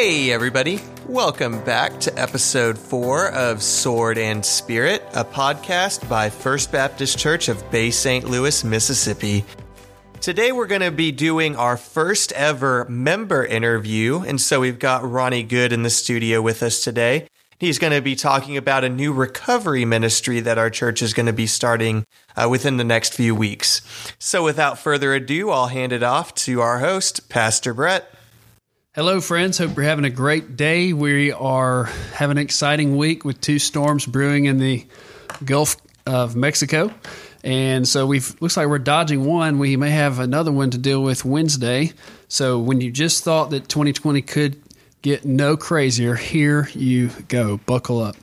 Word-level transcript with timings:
Hey, 0.00 0.30
everybody. 0.30 0.80
Welcome 1.08 1.64
back 1.64 1.98
to 2.02 2.16
episode 2.16 2.78
four 2.78 3.32
of 3.32 3.60
Sword 3.60 4.16
and 4.16 4.46
Spirit, 4.46 5.02
a 5.12 5.24
podcast 5.24 6.08
by 6.08 6.30
First 6.30 6.70
Baptist 6.70 7.18
Church 7.18 7.48
of 7.48 7.68
Bay 7.72 7.90
St. 7.90 8.24
Louis, 8.24 8.62
Mississippi. 8.62 9.44
Today, 10.20 10.52
we're 10.52 10.68
going 10.68 10.82
to 10.82 10.92
be 10.92 11.10
doing 11.10 11.56
our 11.56 11.76
first 11.76 12.30
ever 12.34 12.84
member 12.88 13.44
interview. 13.44 14.20
And 14.20 14.40
so 14.40 14.60
we've 14.60 14.78
got 14.78 15.02
Ronnie 15.02 15.42
Good 15.42 15.72
in 15.72 15.82
the 15.82 15.90
studio 15.90 16.40
with 16.40 16.62
us 16.62 16.84
today. 16.84 17.26
He's 17.58 17.80
going 17.80 17.92
to 17.92 18.00
be 18.00 18.14
talking 18.14 18.56
about 18.56 18.84
a 18.84 18.88
new 18.88 19.12
recovery 19.12 19.84
ministry 19.84 20.38
that 20.38 20.58
our 20.58 20.70
church 20.70 21.02
is 21.02 21.12
going 21.12 21.26
to 21.26 21.32
be 21.32 21.48
starting 21.48 22.06
uh, 22.36 22.46
within 22.48 22.76
the 22.76 22.84
next 22.84 23.14
few 23.14 23.34
weeks. 23.34 23.82
So, 24.20 24.44
without 24.44 24.78
further 24.78 25.12
ado, 25.12 25.50
I'll 25.50 25.66
hand 25.66 25.92
it 25.92 26.04
off 26.04 26.36
to 26.36 26.60
our 26.60 26.78
host, 26.78 27.28
Pastor 27.28 27.74
Brett. 27.74 28.08
Hello, 28.98 29.20
friends. 29.20 29.58
Hope 29.58 29.76
you're 29.76 29.84
having 29.84 30.04
a 30.04 30.10
great 30.10 30.56
day. 30.56 30.92
We 30.92 31.30
are 31.30 31.84
having 32.14 32.36
an 32.36 32.42
exciting 32.42 32.96
week 32.96 33.24
with 33.24 33.40
two 33.40 33.60
storms 33.60 34.04
brewing 34.04 34.46
in 34.46 34.58
the 34.58 34.84
Gulf 35.44 35.76
of 36.04 36.34
Mexico. 36.34 36.92
And 37.44 37.86
so 37.86 38.08
we 38.08 38.20
looks 38.40 38.56
like 38.56 38.66
we're 38.66 38.80
dodging 38.80 39.24
one. 39.24 39.60
We 39.60 39.76
may 39.76 39.90
have 39.90 40.18
another 40.18 40.50
one 40.50 40.70
to 40.70 40.78
deal 40.78 41.00
with 41.00 41.24
Wednesday. 41.24 41.92
So 42.26 42.58
when 42.58 42.80
you 42.80 42.90
just 42.90 43.22
thought 43.22 43.50
that 43.50 43.68
2020 43.68 44.20
could 44.22 44.60
get 45.00 45.24
no 45.24 45.56
crazier, 45.56 46.16
here 46.16 46.68
you 46.74 47.10
go. 47.28 47.58
Buckle 47.58 48.00
up. 48.00 48.16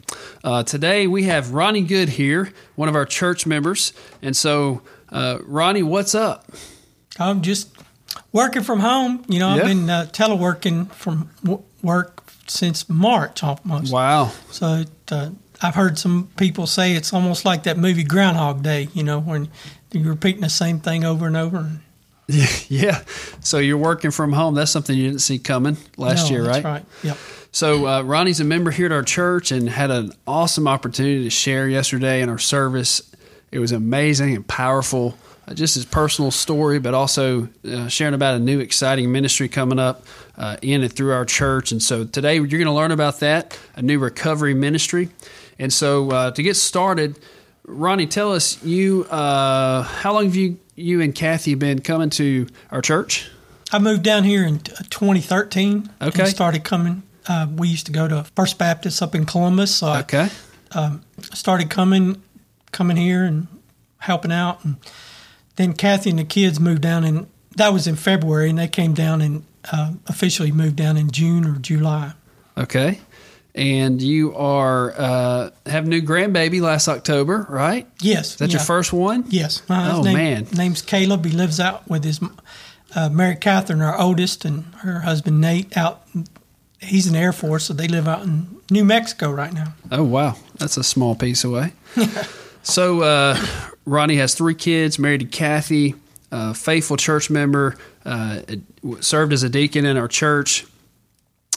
Uh, 0.43 0.63
today 0.63 1.07
we 1.07 1.23
have 1.23 1.53
Ronnie 1.53 1.83
Good 1.83 2.09
here, 2.09 2.51
one 2.75 2.89
of 2.89 2.95
our 2.95 3.05
church 3.05 3.45
members. 3.45 3.93
And 4.21 4.35
so, 4.35 4.81
uh, 5.07 5.37
Ronnie, 5.43 5.83
what's 5.83 6.13
up? 6.13 6.51
I'm 7.17 7.43
just 7.43 7.74
working 8.35 8.61
from 8.63 8.81
home. 8.81 9.23
You 9.27 9.39
know, 9.39 9.49
I've 9.49 9.63
been 9.63 9.89
uh, 9.89 10.05
teleworking 10.11 10.91
from 10.91 11.29
w- 11.43 11.63
work 11.81 12.21
since 12.47 12.87
March 12.89 13.41
almost. 13.43 13.91
Wow. 13.91 14.31
So 14.51 14.73
it, 14.83 14.89
uh, 15.11 15.29
I've 15.61 15.73
heard 15.75 15.97
some 15.97 16.29
people 16.37 16.67
say 16.67 16.93
it's 16.93 17.13
almost 17.13 17.45
like 17.45 17.63
that 17.63 17.77
movie 17.77 18.03
Groundhog 18.03 18.61
Day. 18.61 18.89
You 18.93 19.03
know, 19.03 19.19
when 19.19 19.47
you're 19.91 20.09
repeating 20.09 20.41
the 20.41 20.49
same 20.49 20.79
thing 20.79 21.03
over 21.05 21.25
and 21.25 21.37
over. 21.37 21.57
And, 21.57 21.79
Yeah. 22.69 23.01
So 23.39 23.57
you're 23.59 23.77
working 23.77 24.11
from 24.11 24.33
home. 24.33 24.55
That's 24.55 24.71
something 24.71 24.95
you 24.95 25.07
didn't 25.07 25.21
see 25.21 25.39
coming 25.39 25.77
last 25.97 26.25
No, 26.29 26.31
year, 26.35 26.43
that's 26.43 26.63
right? 26.63 26.73
right. 26.73 26.85
Yep. 27.03 27.17
So 27.51 27.87
uh, 27.87 28.01
Ronnie's 28.01 28.41
a 28.41 28.43
member 28.43 28.69
here 28.71 28.87
at 28.87 28.91
our 28.91 29.03
church 29.03 29.51
and 29.53 29.69
had 29.69 29.89
an 29.89 30.11
awesome 30.27 30.67
opportunity 30.67 31.23
to 31.23 31.29
share 31.29 31.69
yesterday 31.69 32.21
in 32.21 32.27
our 32.29 32.37
service. 32.39 33.01
It 33.51 33.59
was 33.59 33.71
amazing 33.71 34.35
and 34.35 34.45
powerful. 34.45 35.15
Uh, 35.47 35.53
just 35.53 35.75
his 35.75 35.85
personal 35.85 36.31
story, 36.31 36.79
but 36.79 36.93
also 36.93 37.47
uh, 37.69 37.87
sharing 37.87 38.13
about 38.15 38.35
a 38.35 38.39
new 38.39 38.59
exciting 38.59 39.11
ministry 39.11 39.47
coming 39.47 39.77
up 39.77 40.03
uh, 40.37 40.57
in 40.61 40.81
and 40.81 40.91
through 40.91 41.11
our 41.13 41.25
church. 41.25 41.71
And 41.71 41.81
so 41.81 42.03
today 42.03 42.35
you're 42.35 42.47
going 42.47 42.65
to 42.65 42.71
learn 42.71 42.91
about 42.91 43.19
that, 43.19 43.57
a 43.75 43.81
new 43.81 43.99
recovery 43.99 44.53
ministry. 44.55 45.09
And 45.59 45.71
so 45.71 46.09
uh, 46.11 46.31
to 46.31 46.41
get 46.43 46.55
started, 46.55 47.19
Ronnie, 47.67 48.07
tell 48.07 48.33
us 48.33 48.63
you 48.63 49.05
uh, 49.05 49.83
how 49.83 50.13
long 50.13 50.25
have 50.25 50.35
you 50.35 50.57
you 50.75 50.99
and 51.01 51.15
Kathy 51.15 51.55
been 51.55 51.79
coming 51.79 52.09
to 52.11 52.47
our 52.71 52.81
church? 52.81 53.29
I 53.71 53.79
moved 53.79 54.03
down 54.03 54.23
here 54.23 54.45
in 54.45 54.59
2013. 54.59 55.89
Okay. 56.01 56.21
And 56.21 56.29
started 56.29 56.63
coming. 56.63 57.03
Uh, 57.27 57.47
we 57.55 57.67
used 57.69 57.85
to 57.85 57.91
go 57.91 58.07
to 58.07 58.23
First 58.35 58.57
Baptist 58.57 59.01
up 59.01 59.15
in 59.15 59.25
Columbus. 59.25 59.75
So 59.75 59.93
Okay. 59.93 60.29
I 60.73 60.99
started 61.33 61.69
coming, 61.69 62.21
coming 62.71 62.97
here 62.97 63.23
and 63.23 63.47
helping 63.99 64.31
out. 64.31 64.63
And 64.65 64.75
then 65.55 65.73
Kathy 65.73 66.09
and 66.09 66.19
the 66.19 66.23
kids 66.25 66.59
moved 66.59 66.81
down, 66.81 67.03
and 67.03 67.27
that 67.55 67.71
was 67.73 67.87
in 67.87 67.95
February, 67.95 68.49
and 68.49 68.59
they 68.59 68.67
came 68.67 68.93
down 68.93 69.21
and 69.21 69.43
uh, 69.71 69.93
officially 70.07 70.51
moved 70.51 70.75
down 70.75 70.97
in 70.97 71.09
June 71.11 71.45
or 71.45 71.55
July. 71.59 72.13
Okay. 72.57 72.99
And 73.55 74.01
you 74.01 74.35
are 74.35 74.93
uh, 74.97 75.49
have 75.65 75.85
a 75.85 75.87
new 75.87 76.01
grandbaby 76.01 76.59
last 76.59 76.89
October, 76.89 77.45
right? 77.49 77.87
Yes. 78.01 78.31
Is 78.31 78.35
that 78.37 78.51
your 78.51 78.59
first 78.61 78.91
one? 78.91 79.23
Yes. 79.29 79.61
Uh, 79.69 79.93
Oh, 79.95 80.01
name- 80.01 80.13
man. 80.17 80.47
Name's 80.57 80.81
Caleb. 80.81 81.23
He 81.25 81.31
lives 81.31 81.59
out 81.61 81.87
with 81.87 82.03
his 82.03 82.19
uh, 82.95 83.07
Mary 83.09 83.35
Catherine, 83.37 83.81
our 83.81 83.97
oldest, 83.97 84.43
and 84.43 84.65
her 84.79 84.99
husband 84.99 85.39
Nate. 85.39 85.77
Out. 85.77 86.05
He's 86.81 87.07
in 87.07 87.13
the 87.13 87.19
Air 87.19 87.31
Force, 87.31 87.63
so 87.65 87.73
they 87.73 87.87
live 87.87 88.07
out 88.09 88.23
in 88.23 88.57
New 88.69 88.83
Mexico 88.83 89.31
right 89.31 89.53
now. 89.53 89.73
Oh 89.89 90.03
wow, 90.03 90.35
that's 90.57 90.75
a 90.75 90.83
small 90.83 91.15
piece 91.15 91.45
away. 91.45 91.71
so 92.65 93.01
uh, 93.01 93.39
Ronnie 93.85 94.17
has 94.17 94.33
three 94.33 94.55
kids, 94.55 94.97
married 94.97 95.21
to 95.21 95.25
Kathy, 95.25 95.95
uh, 96.31 96.53
faithful 96.53 96.97
church 96.97 97.29
member, 97.29 97.77
uh, 98.05 98.41
served 98.99 99.33
as 99.33 99.43
a 99.43 99.49
deacon 99.49 99.85
in 99.85 99.97
our 99.97 100.07
church, 100.07 100.65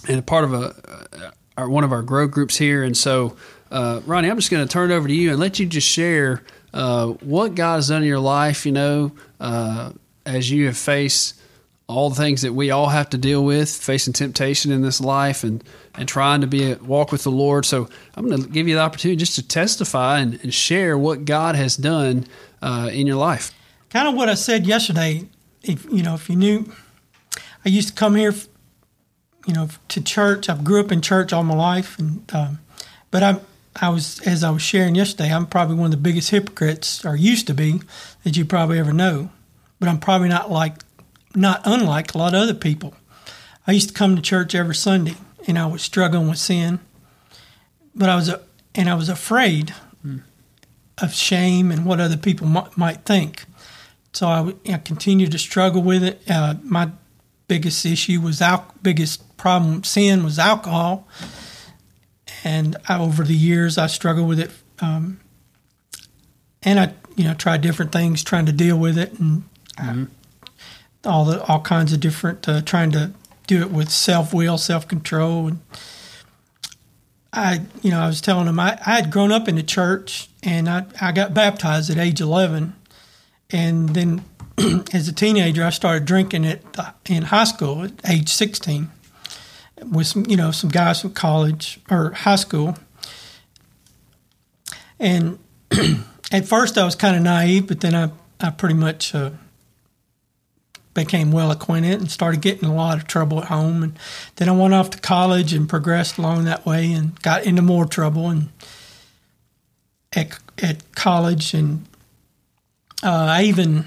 and 0.06 0.18
a 0.18 0.22
part 0.22 0.44
of 0.44 0.52
a 0.52 0.56
uh, 0.56 1.30
our, 1.56 1.68
one 1.68 1.82
of 1.82 1.92
our 1.92 2.02
grow 2.02 2.26
groups 2.28 2.56
here. 2.56 2.84
And 2.84 2.96
so, 2.96 3.36
uh, 3.70 4.00
Ronnie, 4.06 4.30
I'm 4.30 4.36
just 4.36 4.50
going 4.50 4.66
to 4.66 4.72
turn 4.72 4.90
it 4.90 4.94
over 4.94 5.08
to 5.08 5.14
you 5.14 5.30
and 5.30 5.40
let 5.40 5.58
you 5.58 5.66
just 5.66 5.88
share 5.88 6.44
uh, 6.72 7.06
what 7.06 7.54
God 7.54 7.76
has 7.76 7.88
done 7.88 8.02
in 8.02 8.08
your 8.08 8.20
life. 8.20 8.64
You 8.64 8.72
know, 8.72 9.12
uh, 9.40 9.92
as 10.24 10.50
you 10.50 10.66
have 10.66 10.76
faced 10.76 11.37
all 11.88 12.10
the 12.10 12.16
things 12.16 12.42
that 12.42 12.52
we 12.52 12.70
all 12.70 12.88
have 12.88 13.08
to 13.10 13.18
deal 13.18 13.42
with, 13.42 13.70
facing 13.70 14.12
temptation 14.12 14.70
in 14.70 14.82
this 14.82 15.00
life, 15.00 15.42
and 15.42 15.64
and 15.94 16.06
trying 16.06 16.42
to 16.42 16.46
be 16.46 16.72
a, 16.72 16.76
walk 16.76 17.10
with 17.10 17.24
the 17.24 17.30
Lord. 17.30 17.64
So 17.64 17.88
I'm 18.14 18.28
going 18.28 18.42
to 18.42 18.48
give 18.48 18.68
you 18.68 18.74
the 18.74 18.80
opportunity 18.82 19.16
just 19.16 19.34
to 19.36 19.46
testify 19.46 20.20
and, 20.20 20.38
and 20.42 20.54
share 20.54 20.96
what 20.96 21.24
God 21.24 21.56
has 21.56 21.76
done 21.76 22.26
uh, 22.62 22.90
in 22.92 23.06
your 23.06 23.16
life. 23.16 23.52
kind 23.90 24.06
of 24.06 24.14
what 24.14 24.28
I 24.28 24.34
said 24.34 24.66
yesterday. 24.66 25.26
If 25.62 25.86
you 25.90 26.02
know, 26.02 26.14
if 26.14 26.28
you 26.30 26.36
knew, 26.36 26.70
I 27.64 27.70
used 27.70 27.88
to 27.88 27.94
come 27.94 28.14
here, 28.14 28.34
you 29.46 29.54
know, 29.54 29.68
to 29.88 30.02
church. 30.02 30.48
I 30.48 30.56
grew 30.56 30.80
up 30.80 30.92
in 30.92 31.00
church 31.00 31.32
all 31.32 31.42
my 31.42 31.56
life, 31.56 31.98
and 31.98 32.22
um, 32.34 32.58
but 33.10 33.22
I, 33.22 33.40
I 33.80 33.88
was 33.88 34.20
as 34.26 34.44
I 34.44 34.50
was 34.50 34.62
sharing 34.62 34.94
yesterday. 34.94 35.32
I'm 35.32 35.46
probably 35.46 35.76
one 35.76 35.86
of 35.86 35.90
the 35.90 35.96
biggest 35.96 36.30
hypocrites, 36.30 37.04
or 37.04 37.16
used 37.16 37.46
to 37.46 37.54
be, 37.54 37.80
that 38.24 38.36
you 38.36 38.44
probably 38.44 38.78
ever 38.78 38.92
know. 38.92 39.30
But 39.80 39.88
I'm 39.88 39.98
probably 39.98 40.28
not 40.28 40.50
like, 40.50 40.74
not 41.34 41.60
unlike 41.64 42.14
a 42.14 42.18
lot 42.18 42.34
of 42.34 42.42
other 42.42 42.54
people. 42.54 42.94
I 43.66 43.72
used 43.72 43.88
to 43.88 43.94
come 43.94 44.16
to 44.16 44.22
church 44.22 44.54
every 44.54 44.74
Sunday, 44.74 45.16
and 45.46 45.58
I 45.58 45.66
was 45.66 45.82
struggling 45.82 46.28
with 46.28 46.38
sin, 46.38 46.80
but 47.94 48.08
I 48.08 48.16
was, 48.16 48.28
a, 48.28 48.40
and 48.74 48.88
I 48.88 48.94
was 48.94 49.08
afraid 49.08 49.74
of 51.02 51.14
shame 51.14 51.70
and 51.70 51.84
what 51.84 52.00
other 52.00 52.16
people 52.16 52.46
might, 52.46 52.76
might 52.76 53.04
think. 53.04 53.44
So 54.12 54.26
I 54.26 54.78
continued 54.78 55.32
to 55.32 55.38
struggle 55.38 55.82
with 55.82 56.02
it. 56.02 56.22
Uh, 56.28 56.54
my 56.62 56.90
biggest 57.46 57.84
issue 57.86 58.20
was 58.20 58.42
al- 58.42 58.72
biggest 58.82 59.36
problem 59.36 59.84
sin 59.84 60.24
was 60.24 60.38
alcohol, 60.38 61.06
and 62.42 62.76
I, 62.88 62.98
over 62.98 63.22
the 63.22 63.36
years 63.36 63.78
I 63.78 63.86
struggled 63.86 64.28
with 64.28 64.40
it. 64.40 64.50
Um, 64.80 65.20
and 66.62 66.80
I, 66.80 66.92
you 67.16 67.24
know, 67.24 67.34
tried 67.34 67.60
different 67.60 67.92
things 67.92 68.24
trying 68.24 68.46
to 68.46 68.52
deal 68.52 68.76
with 68.76 68.98
it, 68.98 69.18
and 69.18 69.44
uh, 69.80 70.06
all 71.04 71.24
the 71.24 71.42
all 71.44 71.60
kinds 71.60 71.92
of 71.92 72.00
different 72.00 72.48
uh, 72.48 72.60
trying 72.62 72.90
to 72.92 73.12
do 73.46 73.60
it 73.60 73.70
with 73.70 73.90
self 73.90 74.34
will, 74.34 74.58
self 74.58 74.86
control, 74.86 75.48
and 75.48 75.60
I, 77.32 77.60
you 77.82 77.90
know, 77.90 78.00
I 78.00 78.06
was 78.06 78.20
telling 78.20 78.46
him 78.46 78.58
I, 78.58 78.78
I 78.84 78.96
had 78.96 79.10
grown 79.10 79.32
up 79.32 79.48
in 79.48 79.56
the 79.56 79.62
church 79.62 80.28
and 80.42 80.68
I, 80.68 80.86
I 81.00 81.12
got 81.12 81.34
baptized 81.34 81.90
at 81.90 81.98
age 81.98 82.20
11. 82.20 82.74
And 83.50 83.90
then 83.90 84.24
as 84.92 85.08
a 85.08 85.12
teenager, 85.12 85.64
I 85.64 85.70
started 85.70 86.04
drinking 86.04 86.46
at, 86.46 86.62
in 87.06 87.24
high 87.24 87.44
school 87.44 87.84
at 87.84 87.92
age 88.08 88.28
16 88.30 88.90
with 89.92 90.06
some, 90.06 90.26
you 90.26 90.36
know, 90.36 90.50
some 90.50 90.70
guys 90.70 91.02
from 91.02 91.12
college 91.12 91.80
or 91.90 92.12
high 92.12 92.36
school. 92.36 92.76
And 94.98 95.38
at 96.32 96.46
first 96.46 96.78
I 96.78 96.84
was 96.84 96.94
kind 96.94 97.14
of 97.14 97.22
naive, 97.22 97.66
but 97.66 97.80
then 97.80 97.94
I, 97.94 98.10
I 98.40 98.50
pretty 98.50 98.74
much 98.74 99.14
uh, 99.14 99.30
became 101.04 101.30
well 101.30 101.52
acquainted 101.52 102.00
and 102.00 102.10
started 102.10 102.40
getting 102.40 102.64
in 102.64 102.70
a 102.70 102.74
lot 102.74 102.98
of 102.98 103.06
trouble 103.06 103.38
at 103.40 103.46
home. 103.46 103.82
And 103.84 103.98
then 104.36 104.48
I 104.48 104.52
went 104.52 104.74
off 104.74 104.90
to 104.90 104.98
college 104.98 105.52
and 105.52 105.68
progressed 105.68 106.18
along 106.18 106.44
that 106.44 106.66
way 106.66 106.92
and 106.92 107.20
got 107.22 107.44
into 107.44 107.62
more 107.62 107.86
trouble. 107.86 108.28
And 108.28 108.48
at, 110.12 110.38
at 110.60 110.92
college, 110.96 111.54
and 111.54 111.86
uh, 113.02 113.26
I 113.30 113.44
even, 113.44 113.84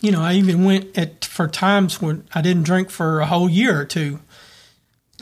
you 0.00 0.10
know, 0.10 0.22
I 0.22 0.34
even 0.34 0.64
went 0.64 0.96
at 0.96 1.26
for 1.26 1.46
times 1.46 2.00
when 2.00 2.26
I 2.34 2.40
didn't 2.40 2.62
drink 2.62 2.88
for 2.88 3.20
a 3.20 3.26
whole 3.26 3.50
year 3.50 3.78
or 3.78 3.84
two. 3.84 4.20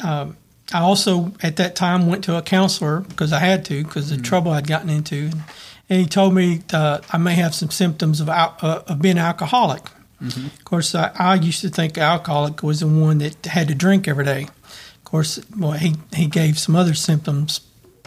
Um, 0.03 0.37
I 0.73 0.81
also 0.81 1.33
at 1.43 1.57
that 1.57 1.75
time 1.75 2.07
went 2.07 2.25
to 2.25 2.37
a 2.37 2.43
counselor 2.43 3.01
because 3.01 3.33
I 3.33 3.41
had 3.41 3.65
to 3.67 3.83
because 3.83 4.11
the 4.11 4.17
trouble 4.17 4.53
I'd 4.53 4.67
gotten 4.67 4.89
into, 4.89 5.17
and, 5.17 5.43
and 5.91 6.01
he 6.01 6.07
told 6.07 6.35
me 6.35 6.63
uh, 6.73 7.01
I 7.13 7.19
may 7.19 7.35
have 7.35 7.55
some 7.55 7.71
symptoms 7.71 8.21
of 8.21 8.29
al- 8.29 8.57
uh, 8.63 8.83
of 8.87 9.03
being 9.03 9.19
alcoholic. 9.19 9.83
Of 10.27 10.65
course, 10.65 10.95
I, 10.95 11.11
I 11.19 11.35
used 11.35 11.61
to 11.63 11.69
think 11.69 11.99
alcoholic 11.99 12.63
was 12.63 12.81
the 12.81 12.87
one 12.87 13.19
that 13.19 13.45
had 13.47 13.69
to 13.69 13.75
drink 13.75 14.09
every 14.09 14.25
day. 14.25 14.43
Of 14.45 15.05
course, 15.05 15.41
well, 15.59 15.73
he 15.73 15.97
he 16.15 16.27
gave 16.27 16.59
some 16.59 16.77
other 16.77 16.95
symptoms 16.95 17.61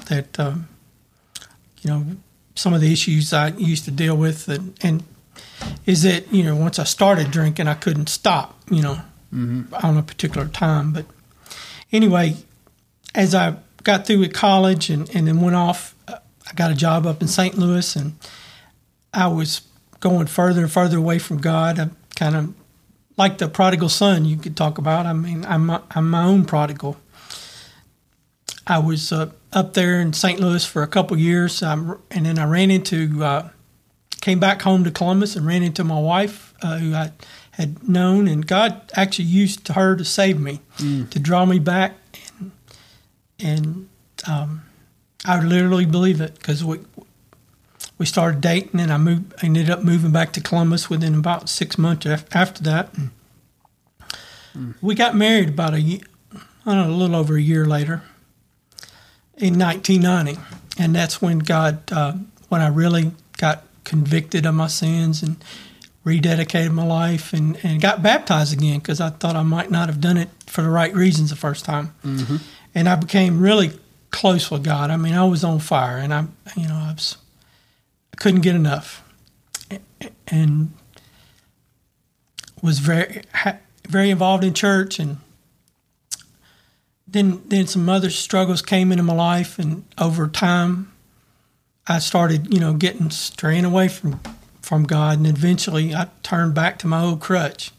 that 0.08 0.40
um, 0.40 0.68
you 1.82 1.90
know 1.90 2.06
some 2.56 2.74
of 2.74 2.82
the 2.82 2.92
issues 2.92 3.34
I 3.34 3.50
used 3.50 3.86
to 3.86 3.92
deal 3.92 4.18
with, 4.18 4.48
and, 4.48 4.78
and 4.82 5.04
is 5.86 6.04
that 6.04 6.32
you 6.34 6.44
know 6.44 6.56
once 6.56 6.80
I 6.80 6.86
started 6.86 7.32
drinking, 7.32 7.68
I 7.68 7.76
couldn't 7.76 8.10
stop. 8.10 8.56
You 8.70 8.82
know, 8.82 9.02
on 9.32 9.98
a 9.98 10.04
particular 10.04 10.48
time, 10.48 10.92
but 10.94 11.06
anyway, 11.92 12.36
as 13.16 13.36
I 13.36 13.58
got 13.84 14.06
through 14.06 14.20
with 14.20 14.34
college 14.34 14.90
and, 14.90 15.10
and 15.16 15.28
then 15.28 15.42
went 15.42 15.56
off, 15.56 15.96
I 16.08 16.54
got 16.56 16.72
a 16.72 16.76
job 16.76 17.06
up 17.06 17.22
in 17.22 17.28
St. 17.28 17.58
Louis 17.58 17.96
and 17.96 18.16
I 19.14 19.28
was 19.28 19.62
going 20.00 20.28
further 20.28 20.62
and 20.62 20.72
further 20.72 20.98
away 20.98 21.20
from 21.20 21.38
God. 21.38 21.80
I 21.80 21.90
kind 22.18 22.36
of 22.36 22.54
like 23.16 23.38
the 23.38 23.48
prodigal 23.48 23.90
son 23.90 24.26
you 24.26 24.38
could 24.38 24.58
talk 24.58 24.78
about. 24.78 25.06
I 25.06 25.14
mean, 25.14 25.46
I'm, 25.46 25.70
I'm 25.70 26.10
my 26.10 26.24
own 26.24 26.46
prodigal. 26.46 26.98
I 28.66 28.80
was 28.80 29.14
uh, 29.14 29.32
up 29.54 29.74
there 29.76 30.02
in 30.02 30.12
St. 30.14 30.40
Louis 30.40 30.66
for 30.66 30.84
a 30.84 30.88
couple 30.88 31.18
years, 31.18 31.64
um, 31.64 32.02
and 32.12 32.26
then 32.26 32.38
I 32.38 32.46
ran 32.46 32.70
into, 32.70 33.24
uh, 33.24 33.50
came 34.20 34.40
back 34.40 34.62
home 34.64 34.84
to 34.84 34.92
Columbus 34.92 35.36
and 35.36 35.46
ran 35.46 35.64
into 35.64 35.84
my 35.84 36.00
wife, 36.00 36.54
uh, 36.62 36.78
who 36.78 36.94
I 36.94 37.12
had 37.52 37.88
known, 37.88 38.28
and 38.28 38.46
God 38.46 38.92
actually 38.96 39.26
used 39.26 39.68
her 39.70 39.96
to 39.96 40.04
save 40.04 40.40
me, 40.40 40.60
mm. 40.78 41.10
to 41.12 41.20
draw 41.20 41.46
me 41.46 41.60
back, 41.60 41.94
and, 42.40 42.52
and 43.40 43.90
um, 44.28 44.64
I 45.24 45.40
literally 45.40 45.86
believe 45.86 46.20
it 46.20 46.36
because 46.36 46.64
we 46.64 46.80
we 47.98 48.06
started 48.06 48.42
dating, 48.42 48.80
and 48.80 48.92
I 48.92 48.98
moved, 48.98 49.34
I 49.42 49.46
ended 49.46 49.70
up 49.70 49.84
moving 49.84 50.12
back 50.12 50.34
to 50.34 50.42
Columbus 50.42 50.90
within 50.90 51.16
about 51.16 51.50
six 51.50 51.78
months 51.78 52.06
after 52.06 52.64
that. 52.64 52.94
And 52.94 53.10
mm. 54.56 54.76
We 54.82 54.96
got 54.96 55.16
married 55.16 55.50
about 55.50 55.74
a 55.74 55.82
year, 55.82 56.02
I 56.66 56.76
don't 56.76 56.88
know, 56.88 56.94
a 56.94 56.96
little 56.96 57.16
over 57.16 57.36
a 57.36 57.42
year 57.42 57.66
later 57.66 58.04
in 59.38 59.58
1990, 59.58 60.40
and 60.78 60.96
that's 60.96 61.22
when 61.22 61.40
God, 61.40 61.92
uh, 61.92 62.14
when 62.50 62.62
I 62.62 62.68
really 62.68 63.12
got 63.38 63.64
convicted 63.84 64.46
of 64.46 64.54
my 64.54 64.68
sins 64.68 65.24
and 65.24 65.38
rededicated 66.06 66.72
my 66.72 66.86
life 66.86 67.34
and, 67.34 67.58
and 67.64 67.82
got 67.82 68.02
baptized 68.02 68.54
again 68.54 68.80
because 68.80 69.02
I 69.02 69.10
thought 69.10 69.36
I 69.36 69.44
might 69.44 69.70
not 69.70 69.90
have 69.90 70.00
done 70.00 70.18
it 70.18 70.30
for 70.46 70.62
the 70.62 70.70
right 70.70 70.94
reasons 70.94 71.30
the 71.30 71.36
first 71.36 71.66
time. 71.66 71.94
Mm-hmm. 72.04 72.38
And 72.74 72.88
I 72.88 72.96
became 72.96 73.42
really 73.42 73.72
close 74.10 74.50
with 74.50 74.64
God. 74.64 74.90
I 74.90 74.98
mean, 74.98 75.14
I 75.14 75.26
was 75.26 75.44
on 75.44 75.60
fire, 75.60 75.98
and 75.98 76.14
I, 76.14 76.26
you 76.56 76.68
know, 76.68 76.76
I 76.76 76.94
was, 76.94 77.18
couldn't 78.18 78.42
get 78.42 78.56
enough, 78.56 79.04
and 80.28 80.74
was 82.62 82.80
very, 82.80 83.22
very 83.88 84.10
involved 84.10 84.44
in 84.44 84.54
church 84.54 85.00
and 85.00 85.18
then 87.08 87.42
then 87.48 87.68
some 87.68 87.88
other 87.88 88.10
struggles 88.10 88.62
came 88.62 88.92
into 88.92 89.04
my 89.04 89.14
life, 89.14 89.58
and 89.58 89.86
over 89.98 90.28
time, 90.28 90.92
I 91.88 92.00
started 92.00 92.54
you 92.54 92.60
know 92.60 92.74
getting 92.74 93.10
straying 93.10 93.66
away 93.66 93.88
from 93.88 94.20
from 94.62 94.84
God, 94.84 95.18
and 95.18 95.28
eventually 95.28 95.96
I 95.96 96.10
turned 96.22 96.54
back 96.54 96.78
to 96.80 96.88
my 96.88 97.02
old 97.02 97.22
crutch. 97.22 97.72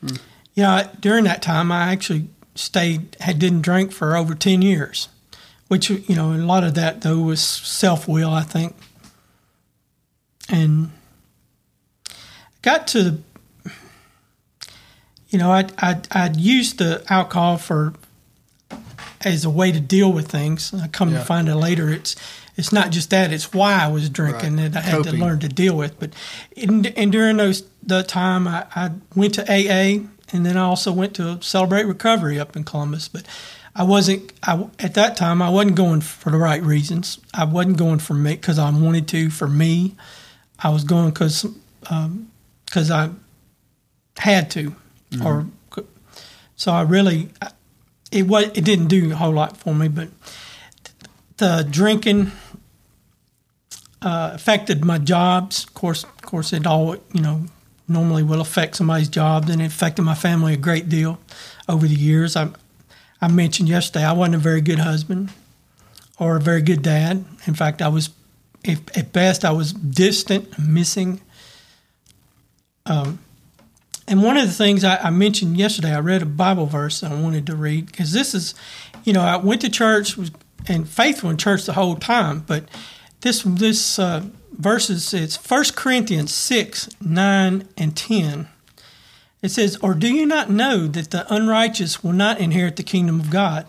Hmm. 0.00 0.16
Yeah, 0.54 0.88
during 0.98 1.24
that 1.24 1.42
time, 1.42 1.70
I 1.70 1.92
actually 1.92 2.28
stayed 2.54 3.16
had 3.20 3.38
didn't 3.38 3.62
drink 3.62 3.92
for 3.92 4.16
over 4.16 4.34
ten 4.34 4.62
years, 4.62 5.08
which 5.68 5.90
you 5.90 6.16
know 6.16 6.32
a 6.32 6.38
lot 6.38 6.64
of 6.64 6.74
that 6.74 7.02
though 7.02 7.20
was 7.20 7.42
self 7.42 8.08
will, 8.08 8.30
I 8.30 8.42
think, 8.42 8.74
and 10.50 10.90
got 12.62 12.88
to 12.88 13.18
you 15.30 15.38
know, 15.38 15.52
I'd, 15.52 15.72
I'd, 15.78 16.08
I'd 16.10 16.36
used 16.36 16.78
the 16.78 17.04
alcohol 17.08 17.56
for 17.56 17.94
as 19.22 19.44
a 19.44 19.50
way 19.50 19.70
to 19.70 19.80
deal 19.80 20.12
with 20.12 20.28
things. 20.28 20.74
I 20.74 20.88
come 20.88 21.12
yeah. 21.12 21.18
to 21.18 21.24
find 21.24 21.48
out 21.48 21.58
later, 21.58 21.90
it's 21.90 22.16
it's 22.56 22.72
not 22.72 22.90
just 22.90 23.10
that; 23.10 23.32
it's 23.32 23.52
why 23.52 23.74
I 23.74 23.88
was 23.88 24.10
drinking 24.10 24.56
right. 24.56 24.72
that 24.72 24.84
I 24.84 24.86
had 24.86 24.96
Coping. 24.96 25.12
to 25.12 25.18
learn 25.18 25.38
to 25.40 25.48
deal 25.48 25.76
with. 25.76 25.98
But 25.98 26.12
in, 26.52 26.86
and 26.86 27.12
during 27.12 27.36
those 27.36 27.64
the 27.82 28.02
time, 28.02 28.48
I, 28.48 28.66
I 28.74 28.90
went 29.14 29.34
to 29.34 29.42
AA, 29.42 30.04
and 30.32 30.44
then 30.44 30.56
I 30.56 30.62
also 30.62 30.92
went 30.92 31.14
to 31.14 31.40
Celebrate 31.42 31.84
Recovery 31.84 32.38
up 32.38 32.56
in 32.56 32.64
Columbus. 32.64 33.08
But 33.08 33.24
I 33.74 33.84
wasn't 33.84 34.32
I, 34.42 34.66
at 34.80 34.94
that 34.94 35.16
time. 35.16 35.40
I 35.40 35.48
wasn't 35.48 35.76
going 35.76 36.00
for 36.00 36.30
the 36.30 36.38
right 36.38 36.62
reasons. 36.62 37.20
I 37.32 37.44
wasn't 37.44 37.76
going 37.76 38.00
for 38.00 38.14
me 38.14 38.34
because 38.34 38.58
I 38.58 38.68
wanted 38.70 39.06
to. 39.08 39.30
For 39.30 39.46
me, 39.48 39.94
I 40.62 40.68
was 40.70 40.84
going 40.84 41.10
because 41.10 41.44
because 41.80 42.90
um, 42.90 43.20
I 44.16 44.20
had 44.20 44.50
to, 44.52 44.74
mm-hmm. 45.10 45.26
or 45.26 45.46
so 46.56 46.72
I 46.72 46.82
really 46.82 47.30
it 48.12 48.26
was 48.26 48.44
it 48.54 48.64
didn't 48.64 48.88
do 48.88 49.12
a 49.12 49.16
whole 49.16 49.32
lot 49.32 49.56
for 49.56 49.74
me, 49.74 49.88
but 49.88 50.08
the 51.38 51.66
drinking 51.68 52.32
uh, 54.02 54.32
affected 54.34 54.84
my 54.84 54.98
jobs. 54.98 55.64
Of 55.64 55.74
course, 55.74 56.04
of 56.04 56.22
course, 56.22 56.52
it 56.52 56.66
all 56.66 56.96
you 57.12 57.22
know 57.22 57.46
normally 57.88 58.22
will 58.22 58.40
affect 58.40 58.76
somebody's 58.76 59.08
job, 59.08 59.48
and 59.48 59.62
it 59.62 59.66
affected 59.66 60.02
my 60.02 60.14
family 60.14 60.54
a 60.54 60.58
great 60.58 60.88
deal 60.88 61.18
over 61.68 61.86
the 61.86 61.94
years. 61.94 62.36
I 62.36 62.50
I 63.22 63.28
mentioned 63.28 63.68
yesterday 63.68 64.04
I 64.04 64.12
wasn't 64.12 64.36
a 64.36 64.38
very 64.38 64.60
good 64.60 64.80
husband 64.80 65.32
or 66.18 66.36
a 66.36 66.40
very 66.40 66.62
good 66.62 66.82
dad. 66.82 67.24
In 67.46 67.54
fact, 67.54 67.80
I 67.80 67.88
was 67.88 68.10
if, 68.64 68.80
at 68.96 69.12
best 69.12 69.44
I 69.44 69.52
was 69.52 69.72
distant, 69.72 70.58
missing. 70.58 71.20
Um, 72.86 73.20
and 74.06 74.22
one 74.22 74.36
of 74.36 74.46
the 74.46 74.52
things 74.52 74.82
I, 74.82 74.96
I, 74.96 75.10
mentioned 75.10 75.56
yesterday, 75.56 75.94
I 75.94 76.00
read 76.00 76.22
a 76.22 76.26
Bible 76.26 76.66
verse 76.66 77.02
I 77.02 77.14
wanted 77.14 77.46
to 77.46 77.54
read 77.54 77.86
because 77.86 78.12
this 78.12 78.34
is, 78.34 78.54
you 79.04 79.12
know, 79.12 79.20
I 79.20 79.36
went 79.36 79.60
to 79.60 79.70
church 79.70 80.18
and 80.66 80.88
faithful 80.88 81.30
in 81.30 81.36
church 81.36 81.64
the 81.64 81.74
whole 81.74 81.96
time, 81.96 82.40
but 82.40 82.64
this 83.20 83.42
this 83.42 83.98
uh, 83.98 84.24
verses 84.52 85.12
it's 85.14 85.36
First 85.36 85.76
Corinthians 85.76 86.34
six 86.34 86.88
nine 87.00 87.68
and 87.76 87.96
ten. 87.96 88.48
It 89.42 89.50
says, 89.50 89.76
"Or 89.76 89.94
do 89.94 90.12
you 90.12 90.26
not 90.26 90.50
know 90.50 90.86
that 90.86 91.10
the 91.10 91.32
unrighteous 91.32 92.02
will 92.02 92.12
not 92.12 92.40
inherit 92.40 92.76
the 92.76 92.82
kingdom 92.82 93.20
of 93.20 93.30
God? 93.30 93.66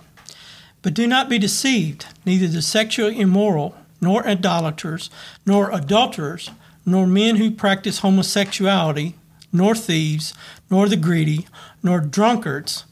But 0.82 0.94
do 0.94 1.06
not 1.06 1.30
be 1.30 1.38
deceived; 1.38 2.08
neither 2.26 2.48
the 2.48 2.62
sexually 2.62 3.20
immoral, 3.20 3.76
nor 4.02 4.28
idolaters, 4.28 5.10
nor 5.46 5.72
adulterers, 5.72 6.50
nor 6.86 7.08
men 7.08 7.38
who 7.38 7.52
practice 7.52 8.00
homosexuality." 8.00 9.16
nor 9.52 9.76
thieves, 9.76 10.34
nor 10.70 10.88
the 10.88 10.96
greedy, 10.96 11.48
nor 11.84 12.00
drunkards, 12.00 12.86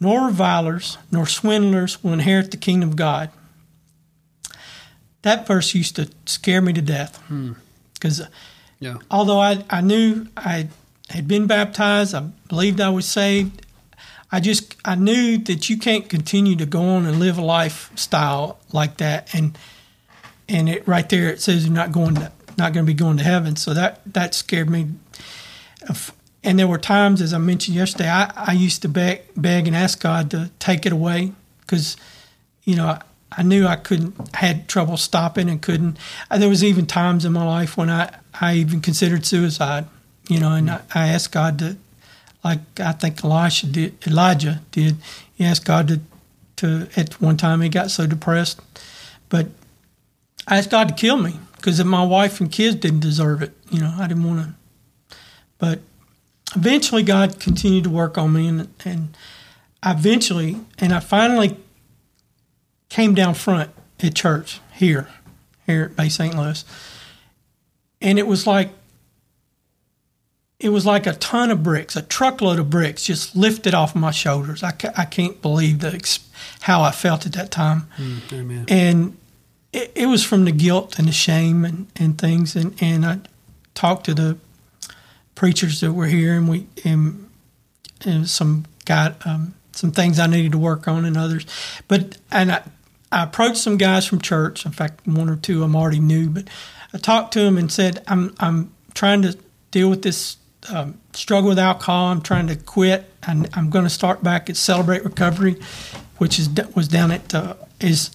nor 0.00 0.26
revilers, 0.26 0.98
nor 1.10 1.26
swindlers 1.26 2.02
will 2.02 2.12
inherit 2.12 2.50
the 2.50 2.56
kingdom 2.56 2.90
of 2.90 2.96
God. 2.96 3.30
That 5.22 5.46
verse 5.46 5.74
used 5.74 5.96
to 5.96 6.10
scare 6.26 6.60
me 6.60 6.72
to 6.74 6.82
death 6.82 7.22
because 7.94 8.18
hmm. 8.18 8.24
yeah. 8.80 8.96
although 9.10 9.40
I, 9.40 9.64
I 9.70 9.80
knew 9.80 10.26
I 10.36 10.68
had 11.08 11.28
been 11.28 11.46
baptized, 11.46 12.14
I 12.14 12.20
believed 12.48 12.80
I 12.80 12.90
was 12.90 13.06
saved. 13.06 13.64
I 14.30 14.40
just 14.40 14.74
I 14.84 14.96
knew 14.96 15.38
that 15.38 15.70
you 15.70 15.78
can't 15.78 16.08
continue 16.08 16.56
to 16.56 16.66
go 16.66 16.82
on 16.82 17.06
and 17.06 17.20
live 17.20 17.38
a 17.38 17.42
lifestyle 17.42 18.58
like 18.72 18.96
that, 18.96 19.32
and 19.32 19.56
and 20.48 20.68
it 20.68 20.86
right 20.86 21.08
there 21.08 21.30
it 21.30 21.40
says 21.40 21.66
you're 21.66 21.74
not 21.74 21.92
going 21.92 22.14
to 22.14 22.32
not 22.56 22.72
going 22.72 22.86
to 22.86 22.92
be 22.92 22.94
going 22.94 23.16
to 23.16 23.24
heaven. 23.24 23.56
So 23.56 23.74
that 23.74 24.00
that 24.06 24.34
scared 24.34 24.70
me 24.70 24.88
and 26.44 26.58
there 26.58 26.68
were 26.68 26.78
times, 26.78 27.22
as 27.22 27.32
I 27.32 27.38
mentioned 27.38 27.74
yesterday, 27.74 28.08
I, 28.08 28.30
I 28.36 28.52
used 28.52 28.82
to 28.82 28.88
beg, 28.88 29.22
beg 29.34 29.66
and 29.66 29.74
ask 29.74 30.00
God 30.00 30.30
to 30.32 30.50
take 30.58 30.84
it 30.84 30.92
away 30.92 31.32
because, 31.60 31.96
you 32.64 32.76
know, 32.76 32.86
I, 32.86 33.02
I 33.32 33.42
knew 33.42 33.66
I 33.66 33.76
couldn't, 33.76 34.36
had 34.36 34.68
trouble 34.68 34.98
stopping 34.98 35.48
and 35.48 35.60
couldn't. 35.60 35.98
Uh, 36.30 36.36
there 36.36 36.50
was 36.50 36.62
even 36.62 36.86
times 36.86 37.24
in 37.24 37.32
my 37.32 37.44
life 37.44 37.78
when 37.78 37.88
I, 37.88 38.14
I 38.38 38.56
even 38.56 38.80
considered 38.82 39.24
suicide, 39.24 39.86
you 40.28 40.38
know, 40.38 40.52
and 40.52 40.70
I, 40.70 40.82
I 40.94 41.08
asked 41.08 41.32
God 41.32 41.58
to, 41.60 41.78
like 42.44 42.60
I 42.78 42.92
think 42.92 43.22
did, 43.22 44.06
Elijah 44.06 44.60
did. 44.70 44.96
He 45.34 45.44
asked 45.44 45.64
God 45.64 45.88
to, 45.88 46.00
to 46.56 46.88
at 46.94 47.20
one 47.22 47.38
time 47.38 47.62
he 47.62 47.70
got 47.70 47.90
so 47.90 48.06
depressed, 48.06 48.60
but 49.30 49.46
I 50.46 50.58
asked 50.58 50.70
God 50.70 50.88
to 50.88 50.94
kill 50.94 51.16
me 51.16 51.38
because 51.56 51.80
if 51.80 51.86
my 51.86 52.04
wife 52.04 52.40
and 52.40 52.50
kids 52.50 52.76
didn't 52.76 53.00
deserve 53.00 53.42
it. 53.42 53.52
You 53.70 53.80
know, 53.80 53.94
I 53.98 54.06
didn't 54.06 54.24
want 54.24 54.40
to 54.40 54.54
but 55.58 55.80
eventually, 56.54 57.02
God 57.02 57.40
continued 57.40 57.84
to 57.84 57.90
work 57.90 58.18
on 58.18 58.32
me, 58.32 58.48
and, 58.48 58.68
and 58.84 59.16
I 59.82 59.92
eventually, 59.92 60.60
and 60.78 60.92
I 60.92 61.00
finally 61.00 61.56
came 62.88 63.14
down 63.14 63.32
front 63.32 63.70
at 64.02 64.14
church 64.14 64.60
here, 64.72 65.08
here 65.64 65.84
at 65.84 65.96
Bay 65.96 66.10
St. 66.10 66.36
Louis, 66.36 66.64
and 68.02 68.18
it 68.18 68.26
was 68.26 68.46
like 68.46 68.70
it 70.60 70.68
was 70.68 70.86
like 70.86 71.06
a 71.06 71.14
ton 71.14 71.50
of 71.50 71.62
bricks, 71.62 71.96
a 71.96 72.02
truckload 72.02 72.58
of 72.58 72.68
bricks 72.70 73.04
just 73.04 73.34
lifted 73.34 73.74
off 73.74 73.94
my 73.94 74.10
shoulders. 74.10 74.62
I, 74.62 74.70
ca- 74.70 74.92
I 74.96 75.04
can't 75.04 75.40
believe 75.42 75.80
the 75.80 76.18
how 76.60 76.82
I 76.82 76.90
felt 76.90 77.26
at 77.26 77.32
that 77.32 77.50
time. 77.50 77.88
Mm, 77.96 78.70
and 78.70 79.16
it, 79.74 79.92
it, 79.94 80.06
was 80.06 80.24
from 80.24 80.44
the 80.44 80.52
guilt 80.52 80.98
and 80.98 81.08
the 81.08 81.12
shame 81.12 81.64
and, 81.64 81.88
and 81.96 82.18
things. 82.18 82.54
And, 82.54 82.80
and 82.80 83.04
I 83.04 83.18
talked 83.74 84.06
to 84.06 84.14
the 84.14 84.38
preachers 85.34 85.80
that 85.80 85.92
were 85.92 86.06
here, 86.06 86.34
and 86.36 86.48
we 86.48 86.66
and, 86.84 87.28
and 88.04 88.28
some 88.28 88.66
got 88.84 89.26
um, 89.26 89.54
some 89.72 89.90
things 89.90 90.18
I 90.18 90.26
needed 90.26 90.52
to 90.52 90.58
work 90.58 90.86
on, 90.86 91.04
and 91.04 91.16
others. 91.16 91.44
But 91.88 92.18
and 92.30 92.52
I, 92.52 92.62
I 93.10 93.24
approached 93.24 93.58
some 93.58 93.76
guys 93.76 94.06
from 94.06 94.20
church. 94.20 94.64
In 94.64 94.72
fact, 94.72 95.06
one 95.06 95.28
or 95.28 95.36
two 95.36 95.60
them 95.60 95.74
already 95.74 96.00
knew, 96.00 96.30
but 96.30 96.48
I 96.92 96.98
talked 96.98 97.32
to 97.34 97.40
them 97.40 97.58
and 97.58 97.70
said, 97.70 98.02
"I'm 98.06 98.34
I'm 98.38 98.72
trying 98.94 99.22
to 99.22 99.36
deal 99.72 99.90
with 99.90 100.02
this 100.02 100.36
um, 100.70 101.00
struggle 101.12 101.48
with 101.48 101.58
alcohol. 101.58 102.06
I'm 102.06 102.22
trying 102.22 102.46
to 102.46 102.56
quit. 102.56 103.10
And 103.26 103.48
I'm 103.54 103.70
going 103.70 103.84
to 103.84 103.90
start 103.90 104.22
back 104.22 104.48
at 104.48 104.56
Celebrate 104.56 105.04
Recovery, 105.04 105.56
which 106.18 106.38
is 106.38 106.48
was 106.74 106.88
down 106.88 107.10
at 107.10 107.34
uh, 107.34 107.54
is 107.80 108.10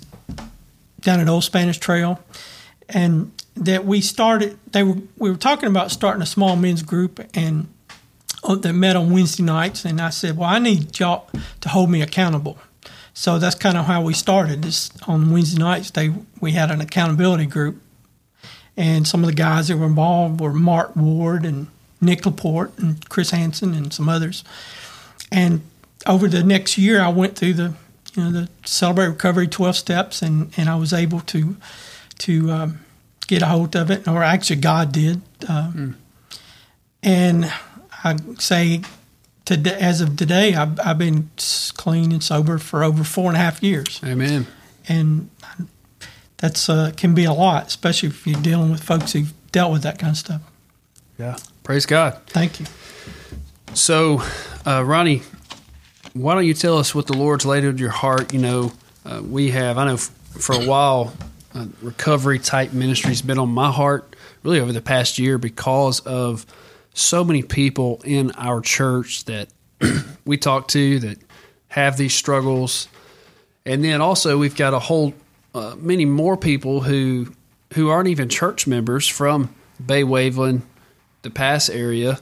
down 1.01 1.20
at 1.20 1.29
Old 1.29 1.44
Spanish 1.44 1.77
Trail, 1.79 2.20
and 2.88 3.32
that 3.56 3.86
we 3.86 4.01
started. 4.01 4.58
They 4.72 4.84
were 4.84 4.98
we 5.18 5.29
were 5.29 5.38
talking 5.38 5.68
about 5.70 5.91
starting 5.91 6.22
a 6.22 6.25
small 6.27 6.56
men's 6.56 6.84
group 6.84 7.20
and. 7.34 7.68
uh, 8.44 8.56
That 8.56 8.74
met 8.74 8.96
on 8.96 9.12
Wednesday 9.12 9.44
nights, 9.44 9.86
and 9.86 10.00
I 10.00 10.12
said, 10.12 10.38
"Well, 10.38 10.50
I 10.50 10.60
need 10.60 10.98
y'all 10.98 11.27
to 11.60 11.70
hold 11.70 11.89
me 11.89 12.01
accountable." 12.01 12.58
So 13.13 13.38
that's 13.38 13.56
kind 13.56 13.77
of 13.77 13.86
how 13.86 14.01
we 14.01 14.13
started. 14.13 14.62
This 14.62 14.89
on 15.08 15.32
Wednesday 15.34 15.60
nights, 15.60 15.91
they 15.91 16.13
we 16.39 16.53
had 16.53 16.72
an 16.72 16.79
accountability 16.79 17.46
group, 17.48 17.82
and 18.77 19.06
some 19.06 19.24
of 19.24 19.27
the 19.29 19.36
guys 19.36 19.68
that 19.68 19.77
were 19.77 19.88
involved 19.88 20.39
were 20.39 20.53
Mark 20.53 20.96
Ward 20.96 21.46
and 21.46 21.68
Nick 22.00 22.25
Laporte 22.25 22.72
and 22.79 23.08
Chris 23.10 23.32
Hansen 23.32 23.74
and 23.74 23.91
some 23.94 24.08
others. 24.08 24.44
And 25.32 25.62
over 26.06 26.29
the 26.29 26.44
next 26.44 26.77
year, 26.77 27.01
I 27.01 27.10
went 27.10 27.36
through 27.36 27.56
the 27.56 27.74
you 28.16 28.24
know 28.24 28.32
the 28.32 28.50
Celebrate 28.66 29.08
Recovery 29.08 29.48
twelve 29.48 29.75
steps, 29.75 30.22
and 30.22 30.51
and 30.58 30.70
I 30.70 30.75
was 30.75 30.94
able 30.94 31.22
to 31.22 31.56
to 32.20 32.51
um, 32.51 32.80
get 33.28 33.42
a 33.42 33.46
hold 33.46 33.75
of 33.75 33.89
it, 33.92 34.08
or 34.08 34.24
actually 34.24 34.62
God 34.62 34.92
did. 34.92 35.22
Um, 35.48 35.98
And 37.01 37.46
I 38.04 38.18
say 38.39 38.82
today, 39.46 39.80
as 39.80 40.01
of 40.01 40.18
today, 40.18 40.54
I've, 40.54 40.78
I've 40.82 40.98
been 40.98 41.30
clean 41.78 42.12
and 42.12 42.22
sober 42.22 42.58
for 42.58 42.84
over 42.84 43.06
four 43.06 43.28
and 43.28 43.38
a 43.38 43.39
half 43.39 43.63
years, 43.63 44.01
Amen. 44.04 44.48
and 44.89 45.30
that's 46.36 46.68
uh, 46.70 46.92
can 46.98 47.13
be 47.13 47.24
a 47.24 47.32
lot, 47.32 47.68
especially 47.68 48.10
if 48.10 48.28
you're 48.28 48.42
dealing 48.42 48.70
with 48.70 48.84
folks 48.84 49.13
who've 49.13 49.32
dealt 49.54 49.72
with 49.72 49.84
that 49.84 49.98
kind 49.98 50.12
of 50.12 50.18
stuff. 50.18 50.42
Yeah. 51.18 51.38
Praise 51.63 51.86
God. 51.86 52.20
Thank 52.28 52.60
you. 52.60 52.66
So, 53.74 54.22
uh, 54.66 54.84
Ronnie, 54.86 55.22
why 56.13 56.36
don't 56.36 56.46
you 56.46 56.54
tell 56.54 56.78
us 56.78 56.94
what 56.94 57.08
the 57.08 57.13
Lord's 57.18 57.46
laid 57.46 57.66
on 57.66 57.78
your 57.78 57.89
heart? 57.89 58.34
You 58.34 58.39
know, 58.39 58.72
uh, 59.06 59.22
we 59.24 59.51
have, 59.51 59.78
I 59.78 59.86
know 59.86 59.94
f- 59.94 60.12
for 60.32 60.56
a 60.56 60.66
while, 60.66 61.13
uh, 61.54 61.66
recovery 61.82 62.39
type 62.39 62.74
ministry's 62.74 63.22
been 63.22 63.39
on 63.39 63.50
my 63.50 63.72
heart 63.72 64.16
really 64.44 64.60
over 64.60 64.72
the 64.72 64.82
past 64.82 65.20
year 65.20 65.38
because 65.38 66.00
of 66.01 66.46
so 66.94 67.24
many 67.24 67.44
people 67.44 68.01
in 68.04 68.32
our 68.32 68.62
church 68.62 69.25
that 69.25 69.50
we 70.25 70.38
talk 70.38 70.68
to 70.70 71.00
that 71.00 71.18
have 71.70 71.98
these 71.98 72.13
struggles. 72.13 72.88
And 73.66 73.84
then 73.84 74.01
also, 74.01 74.38
we've 74.38 74.56
got 74.56 74.74
a 74.74 74.80
whole 74.80 75.13
uh, 75.54 75.75
many 75.78 76.06
more 76.06 76.38
people 76.38 76.82
who 76.82 77.34
who 77.74 77.89
aren't 77.89 78.08
even 78.08 78.30
church 78.30 78.66
members 78.66 79.08
from 79.08 79.54
Bay 79.84 80.04
Waveland, 80.04 80.62
the 81.22 81.30
Pass 81.30 81.70
area, 81.70 82.20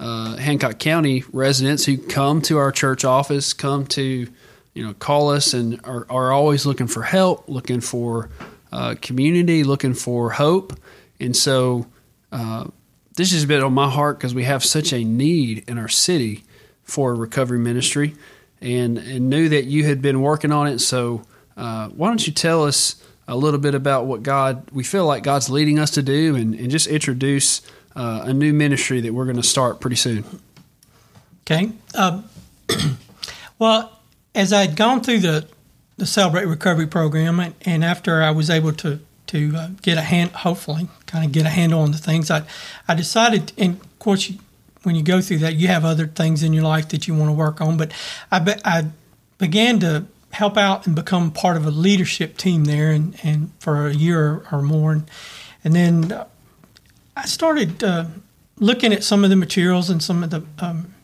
uh, 0.00 0.36
Hancock 0.36 0.78
County 0.78 1.24
residents 1.30 1.84
who 1.84 1.98
come 1.98 2.40
to 2.42 2.56
our 2.56 2.72
church 2.72 3.04
office, 3.04 3.52
come 3.52 3.86
to, 3.88 4.26
you 4.72 4.86
know, 4.86 4.94
call 4.94 5.28
us 5.28 5.52
and 5.52 5.78
are, 5.84 6.06
are 6.08 6.32
always 6.32 6.64
looking 6.64 6.86
for 6.86 7.02
help, 7.02 7.48
looking 7.48 7.82
for 7.82 8.30
uh, 8.72 8.94
community, 9.02 9.62
looking 9.62 9.92
for 9.92 10.30
hope. 10.30 10.72
And 11.20 11.36
so 11.36 11.86
uh, 12.32 12.68
this 13.16 13.32
has 13.32 13.44
been 13.44 13.62
on 13.62 13.74
my 13.74 13.90
heart 13.90 14.18
because 14.18 14.34
we 14.34 14.44
have 14.44 14.64
such 14.64 14.94
a 14.94 15.04
need 15.04 15.64
in 15.68 15.76
our 15.76 15.88
city 15.88 16.44
for 16.82 17.12
a 17.12 17.14
recovery 17.14 17.58
ministry 17.58 18.14
and, 18.62 18.96
and 18.96 19.28
knew 19.28 19.50
that 19.50 19.66
you 19.66 19.84
had 19.84 20.00
been 20.00 20.22
working 20.22 20.50
on 20.50 20.66
it. 20.66 20.78
So 20.78 21.24
uh, 21.58 21.88
why 21.88 22.08
don't 22.08 22.26
you 22.26 22.32
tell 22.32 22.64
us 22.64 22.96
a 23.28 23.36
little 23.36 23.60
bit 23.60 23.74
about 23.74 24.06
what 24.06 24.22
God, 24.22 24.70
we 24.72 24.82
feel 24.82 25.04
like 25.04 25.22
God's 25.22 25.50
leading 25.50 25.78
us 25.78 25.90
to 25.92 26.02
do 26.02 26.34
and, 26.36 26.54
and 26.54 26.70
just 26.70 26.86
introduce 26.86 27.60
uh, 27.96 28.22
a 28.24 28.32
new 28.32 28.52
ministry 28.52 29.00
that 29.00 29.12
we're 29.12 29.24
going 29.24 29.36
to 29.36 29.42
start 29.42 29.80
pretty 29.80 29.96
soon. 29.96 30.24
Okay. 31.42 31.72
Um, 31.94 32.24
well, 33.58 33.98
as 34.34 34.52
I'd 34.52 34.76
gone 34.76 35.02
through 35.02 35.20
the, 35.20 35.46
the 35.96 36.06
Celebrate 36.06 36.46
Recovery 36.46 36.86
program, 36.86 37.40
and, 37.40 37.54
and 37.62 37.84
after 37.84 38.22
I 38.22 38.30
was 38.30 38.50
able 38.50 38.72
to 38.74 39.00
to 39.26 39.52
uh, 39.54 39.68
get 39.80 39.96
a 39.96 40.00
hand, 40.00 40.32
hopefully, 40.32 40.88
kind 41.06 41.24
of 41.24 41.30
get 41.30 41.46
a 41.46 41.50
handle 41.50 41.80
on 41.82 41.92
the 41.92 41.98
things, 41.98 42.30
I 42.30 42.42
I 42.88 42.94
decided, 42.94 43.52
and 43.56 43.80
of 43.80 43.98
course, 44.00 44.28
you, 44.28 44.38
when 44.82 44.96
you 44.96 45.02
go 45.02 45.20
through 45.20 45.38
that, 45.38 45.54
you 45.54 45.68
have 45.68 45.84
other 45.84 46.06
things 46.06 46.42
in 46.42 46.52
your 46.52 46.64
life 46.64 46.88
that 46.88 47.06
you 47.06 47.14
want 47.14 47.28
to 47.28 47.32
work 47.32 47.60
on. 47.60 47.76
But 47.76 47.92
I 48.32 48.38
be, 48.40 48.52
I 48.64 48.86
began 49.38 49.78
to 49.80 50.06
help 50.32 50.56
out 50.56 50.86
and 50.86 50.96
become 50.96 51.30
part 51.30 51.56
of 51.56 51.66
a 51.66 51.70
leadership 51.70 52.36
team 52.38 52.64
there, 52.64 52.90
and, 52.90 53.16
and 53.22 53.52
for 53.60 53.86
a 53.86 53.94
year 53.94 54.44
or 54.50 54.62
more, 54.62 54.92
and, 54.92 55.10
and 55.62 55.74
then 55.74 56.24
I 57.20 57.26
started 57.26 57.84
uh, 57.84 58.06
looking 58.56 58.94
at 58.94 59.04
some 59.04 59.24
of 59.24 59.30
the 59.30 59.36
materials 59.36 59.90
and 59.90 60.02
some 60.02 60.24
of 60.24 60.30
the 60.30 60.42
um, 60.58 60.94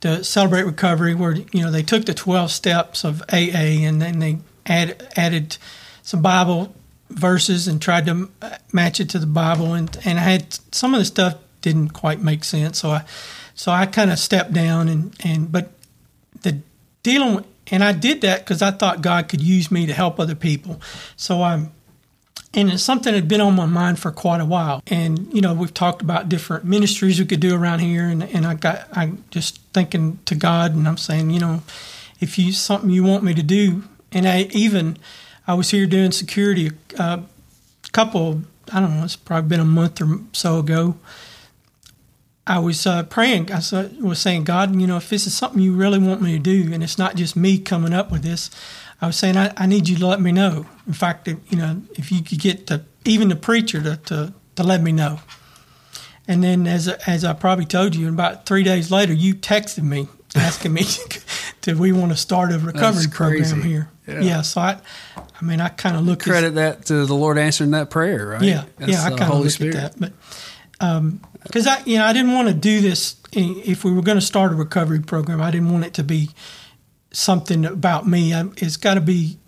to 0.00 0.24
celebrate 0.24 0.64
recovery, 0.64 1.14
where 1.14 1.32
you 1.34 1.62
know 1.62 1.70
they 1.70 1.84
took 1.84 2.06
the 2.06 2.14
twelve 2.14 2.50
steps 2.50 3.04
of 3.04 3.22
AA 3.32 3.86
and 3.86 4.02
then 4.02 4.18
they 4.18 4.38
add, 4.66 5.08
added 5.14 5.56
some 6.02 6.22
Bible 6.22 6.74
verses 7.08 7.68
and 7.68 7.80
tried 7.80 8.06
to 8.06 8.28
match 8.72 8.98
it 8.98 9.08
to 9.10 9.20
the 9.20 9.28
Bible, 9.28 9.74
and 9.74 9.96
and 10.04 10.18
I 10.18 10.22
had 10.22 10.58
some 10.74 10.92
of 10.92 10.98
the 10.98 11.04
stuff 11.04 11.36
didn't 11.60 11.90
quite 11.90 12.20
make 12.20 12.42
sense, 12.42 12.80
so 12.80 12.90
I 12.90 13.04
so 13.54 13.70
I 13.70 13.86
kind 13.86 14.10
of 14.10 14.18
stepped 14.18 14.52
down 14.52 14.88
and 14.88 15.14
and 15.22 15.52
but 15.52 15.70
the 16.42 16.58
dealing 17.04 17.36
with, 17.36 17.46
and 17.68 17.84
I 17.84 17.92
did 17.92 18.22
that 18.22 18.40
because 18.40 18.60
I 18.60 18.72
thought 18.72 19.02
God 19.02 19.28
could 19.28 19.40
use 19.40 19.70
me 19.70 19.86
to 19.86 19.92
help 19.92 20.18
other 20.18 20.34
people, 20.34 20.80
so 21.14 21.44
I'm 21.44 21.70
and 22.54 22.70
it's 22.70 22.82
something 22.82 23.12
that 23.12 23.18
had 23.18 23.28
been 23.28 23.40
on 23.40 23.54
my 23.54 23.66
mind 23.66 23.98
for 23.98 24.10
quite 24.10 24.40
a 24.40 24.44
while. 24.44 24.82
And 24.86 25.32
you 25.34 25.40
know, 25.40 25.52
we've 25.54 25.74
talked 25.74 26.02
about 26.02 26.28
different 26.28 26.64
ministries 26.64 27.18
we 27.18 27.26
could 27.26 27.40
do 27.40 27.54
around 27.54 27.80
here, 27.80 28.06
and, 28.06 28.22
and 28.22 28.46
I 28.46 28.54
got 28.54 28.88
I 28.92 29.12
just 29.30 29.60
thinking 29.72 30.18
to 30.26 30.34
God, 30.34 30.74
and 30.74 30.86
I'm 30.86 30.96
saying, 30.96 31.30
you 31.30 31.40
know, 31.40 31.62
if 32.20 32.38
you 32.38 32.52
something 32.52 32.90
you 32.90 33.02
want 33.02 33.24
me 33.24 33.34
to 33.34 33.42
do, 33.42 33.84
and 34.12 34.26
I 34.26 34.48
even 34.52 34.96
I 35.46 35.54
was 35.54 35.70
here 35.70 35.86
doing 35.86 36.12
security 36.12 36.70
uh, 36.98 37.20
a 37.86 37.90
couple, 37.90 38.42
I 38.72 38.80
don't 38.80 38.96
know, 38.96 39.04
it's 39.04 39.16
probably 39.16 39.48
been 39.48 39.60
a 39.60 39.64
month 39.64 40.00
or 40.00 40.20
so 40.32 40.58
ago. 40.58 40.96
I 42.46 42.58
was 42.58 42.86
uh, 42.86 43.04
praying. 43.04 43.50
I 43.50 43.62
was 44.00 44.18
saying, 44.18 44.44
God, 44.44 44.78
you 44.78 44.86
know, 44.86 44.98
if 44.98 45.08
this 45.08 45.26
is 45.26 45.32
something 45.32 45.62
you 45.62 45.74
really 45.74 45.98
want 45.98 46.20
me 46.20 46.32
to 46.32 46.38
do, 46.38 46.74
and 46.74 46.82
it's 46.82 46.98
not 46.98 47.16
just 47.16 47.36
me 47.36 47.58
coming 47.58 47.94
up 47.94 48.12
with 48.12 48.22
this, 48.22 48.50
I 49.04 49.06
was 49.06 49.16
saying, 49.16 49.36
I, 49.36 49.52
I 49.54 49.66
need 49.66 49.86
you 49.86 49.96
to 49.98 50.06
let 50.06 50.18
me 50.18 50.32
know. 50.32 50.64
In 50.86 50.94
fact, 50.94 51.28
you 51.28 51.38
know, 51.52 51.82
if 51.94 52.10
you 52.10 52.22
could 52.22 52.38
get 52.40 52.68
the, 52.68 52.86
even 53.04 53.28
the 53.28 53.36
preacher 53.36 53.82
to, 53.82 53.98
to, 53.98 54.32
to 54.56 54.62
let 54.62 54.80
me 54.80 54.92
know. 54.92 55.20
And 56.26 56.42
then, 56.42 56.66
as 56.66 56.88
as 56.88 57.22
I 57.22 57.34
probably 57.34 57.66
told 57.66 57.94
you, 57.94 58.08
about 58.08 58.46
three 58.46 58.62
days 58.62 58.90
later, 58.90 59.12
you 59.12 59.34
texted 59.34 59.82
me 59.82 60.08
asking 60.34 60.72
me, 60.72 60.84
"Did 61.60 61.78
we 61.78 61.92
want 61.92 62.12
to 62.12 62.16
start 62.16 62.50
a 62.50 62.58
recovery 62.58 63.08
program 63.12 63.60
here?" 63.60 63.90
Yeah. 64.06 64.20
yeah. 64.20 64.40
So 64.40 64.62
I, 64.62 64.78
I 65.18 65.44
mean, 65.44 65.60
I 65.60 65.68
kind 65.68 65.96
of 65.96 66.06
look 66.06 66.22
Credit 66.22 66.54
that 66.54 66.86
to 66.86 67.04
the 67.04 67.14
Lord 67.14 67.36
answering 67.36 67.72
that 67.72 67.90
prayer, 67.90 68.26
right? 68.26 68.42
yeah, 68.42 68.64
That's 68.78 68.92
yeah, 68.92 69.04
I 69.04 69.10
kind 69.10 69.34
of 69.34 69.40
look 69.40 69.50
Spirit. 69.50 69.74
at 69.74 69.96
that, 69.96 70.00
but 70.00 70.12
um, 70.80 71.20
because 71.42 71.66
I, 71.66 71.82
you 71.84 71.98
know, 71.98 72.06
I 72.06 72.14
didn't 72.14 72.32
want 72.32 72.48
to 72.48 72.54
do 72.54 72.80
this. 72.80 73.16
Eh, 73.34 73.60
if 73.66 73.84
we 73.84 73.92
were 73.92 74.00
going 74.00 74.18
to 74.18 74.24
start 74.24 74.50
a 74.50 74.54
recovery 74.54 75.00
program, 75.00 75.42
I 75.42 75.50
didn't 75.50 75.70
want 75.70 75.84
it 75.84 75.92
to 75.94 76.02
be 76.02 76.30
something 77.14 77.64
about 77.64 78.06
me. 78.06 78.32
It's 78.56 78.76
got 78.76 78.94
to 78.94 79.00
be 79.00 79.38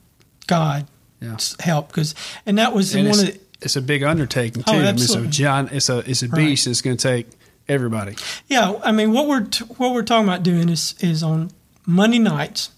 God's 0.47 0.87
Yeah. 1.21 1.37
help, 1.61 1.89
because 1.89 2.15
and 2.47 2.59
that 2.59 2.73
was 2.73 2.95
And 2.95 3.09
one 3.09 3.19
it's, 3.19 3.29
of 3.29 3.35
the, 3.35 3.41
it's 3.63 3.77
a 3.77 3.83
big 3.83 4.03
undertaking 4.03 4.63
too. 4.63 4.73
Oh, 4.73 4.75
I 4.79 4.93
mean, 4.93 4.95
it's 4.97 5.15
a 5.15 5.27
giant. 5.27 5.73
It's 5.73 5.89
a 5.89 5.99
it's 6.11 6.23
a 6.23 6.29
Right. 6.29 6.47
beast. 6.47 6.67
It's 6.67 6.81
going 6.83 6.97
to 6.97 7.03
take 7.03 7.29
everybody. 7.69 8.17
yeah. 8.49 8.75
I 8.85 8.93
mean, 8.93 9.13
what 9.13 9.27
we're 9.29 9.45
t- 9.45 9.65
what 9.77 9.93
we're 9.93 10.03
talking 10.03 10.29
about 10.29 10.43
doing 10.43 10.69
is 10.69 10.95
is 11.01 11.23
on 11.23 11.51
Monday 11.87 12.19
nights 12.19 12.71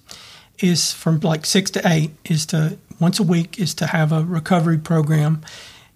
is 0.61 0.93
from 0.93 1.21
like 1.21 1.47
six 1.47 1.71
to 1.73 1.83
eight 1.87 2.11
is 2.25 2.47
to 2.47 2.79
once 3.01 3.19
a 3.21 3.23
week 3.23 3.59
is 3.61 3.75
to 3.75 3.87
have 3.87 4.13
a 4.13 4.23
recovery 4.25 4.79
program, 4.79 5.43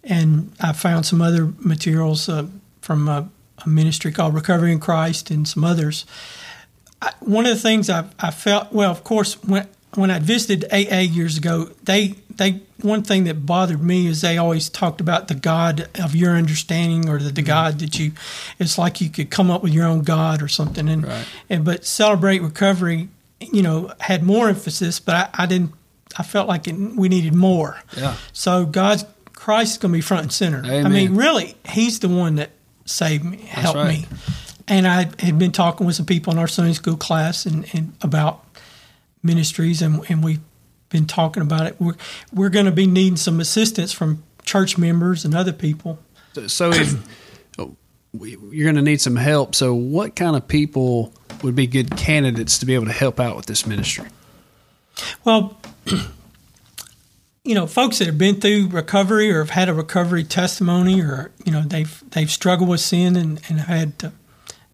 and 0.05 0.53
I 0.61 0.73
found 0.73 1.07
some 1.07 1.21
other 1.23 1.53
materials 1.59 2.29
uh, 2.29 2.47
from 2.81 3.09
a, 3.09 3.29
a 3.65 3.69
ministry 3.69 4.13
called 4.13 4.35
Recovery 4.35 4.73
in 4.73 4.79
Christ 4.81 5.31
and 5.31 5.47
some 5.49 5.65
others. 5.65 6.05
I, 7.03 7.13
one 7.21 7.45
of 7.47 7.55
the 7.55 7.61
things 7.61 7.91
I, 7.91 8.07
I 8.19 8.31
felt 8.31 8.73
well, 8.73 8.91
of 8.91 9.05
course, 9.05 9.43
when 9.43 9.67
when 9.95 10.11
I 10.11 10.21
visited 10.21 10.65
AA 10.73 11.01
years 11.01 11.37
ago, 11.37 11.71
they 11.83 12.15
they 12.37 12.61
one 12.81 13.03
thing 13.03 13.25
that 13.25 13.45
bothered 13.45 13.83
me 13.83 14.07
is 14.07 14.21
they 14.21 14.39
always 14.39 14.69
talked 14.69 15.01
about 15.01 15.29
the 15.29 15.35
God 15.35 15.89
of 16.01 16.15
your 16.17 16.37
understanding 16.37 17.09
or 17.09 17.19
the, 17.19 17.31
the 17.31 17.43
mm-hmm. 17.43 17.47
God 17.47 17.79
that 17.81 17.99
you. 17.99 18.13
It's 18.59 18.79
like 18.79 19.01
you 19.01 19.11
could 19.11 19.31
come 19.31 19.51
up 19.51 19.63
with 19.63 19.73
your 19.73 19.87
own 19.87 20.03
God 20.03 20.43
or 20.43 20.49
something, 20.49 20.89
and, 20.89 21.07
Right. 21.07 21.27
and 21.51 21.65
but 21.65 21.85
celebrate 21.85 22.41
recovery, 22.41 23.09
you 23.41 23.63
know, 23.63 23.93
had 24.01 24.23
more 24.23 24.49
emphasis, 24.49 25.01
but 25.01 25.15
I, 25.15 25.45
I 25.45 25.47
didn't. 25.47 25.73
I 26.17 26.23
felt 26.23 26.47
like 26.47 26.69
it, 26.69 26.75
we 26.75 27.09
needed 27.09 27.35
more. 27.35 27.79
Yeah. 27.97 28.17
So 28.33 28.67
God's 28.67 29.05
Christ 29.33 29.73
is 29.73 29.79
going 29.79 29.93
to 29.93 29.97
be 29.97 30.03
front 30.03 30.23
and 30.25 30.33
center. 30.33 30.63
I 30.65 30.89
mean, 30.89 31.17
really, 31.17 31.57
He's 31.69 31.99
the 32.01 32.09
one 32.09 32.37
that 32.37 32.51
saved 32.85 33.25
me, 33.25 33.39
helped 33.39 33.77
right. 33.77 34.01
me. 34.01 34.07
And 34.69 34.87
I 34.87 35.11
had 35.19 35.39
been 35.39 35.53
talking 35.53 35.87
with 35.87 35.97
some 35.97 36.07
people 36.07 36.33
in 36.33 36.39
our 36.39 36.49
Sunday 36.49 36.73
school 36.73 36.97
class 36.97 37.47
and, 37.47 37.67
and 37.73 37.95
about 38.03 38.45
ministries, 39.23 39.83
and, 39.83 40.05
and 40.09 40.23
we've 40.23 40.41
been 40.89 41.07
talking 41.07 41.43
about 41.43 41.67
it. 41.67 41.77
We're 41.81 41.97
we're 42.33 42.51
going 42.51 42.67
to 42.67 42.73
be 42.73 42.87
needing 42.87 43.17
some 43.17 43.41
assistance 43.41 43.93
from 43.93 44.23
church 44.45 44.79
members 44.79 45.25
and 45.25 45.35
other 45.35 45.53
people. 45.53 45.99
So 46.47 46.71
if 46.73 46.97
you're 48.13 48.65
going 48.65 48.77
to 48.77 48.83
need 48.83 49.01
some 49.01 49.17
help. 49.17 49.55
So, 49.55 49.75
what 49.75 50.15
kind 50.17 50.37
of 50.37 50.47
people 50.47 51.13
would 51.43 51.57
be 51.57 51.67
good 51.67 51.97
candidates 51.97 52.59
to 52.59 52.67
be 52.67 52.75
able 52.75 52.87
to 52.87 52.93
help 52.93 53.19
out 53.19 53.37
with 53.37 53.47
this 53.47 53.67
ministry? 53.67 54.09
Well, 55.25 55.59
you 57.45 57.55
know, 57.55 57.67
folks 57.67 57.99
that 57.99 58.07
have 58.07 58.19
been 58.19 58.41
through 58.41 58.69
recovery 58.69 59.31
or 59.31 59.39
have 59.39 59.51
had 59.51 59.69
a 59.69 59.75
recovery 59.75 60.25
testimony, 60.25 61.01
or 61.01 61.31
you 61.45 61.53
know, 61.53 61.63
they've 61.63 62.03
they've 62.11 62.31
struggled 62.31 62.69
with 62.69 62.81
sin 62.81 63.17
and 63.17 63.41
and 63.49 63.61
had 63.61 63.93
uh, 64.05 64.11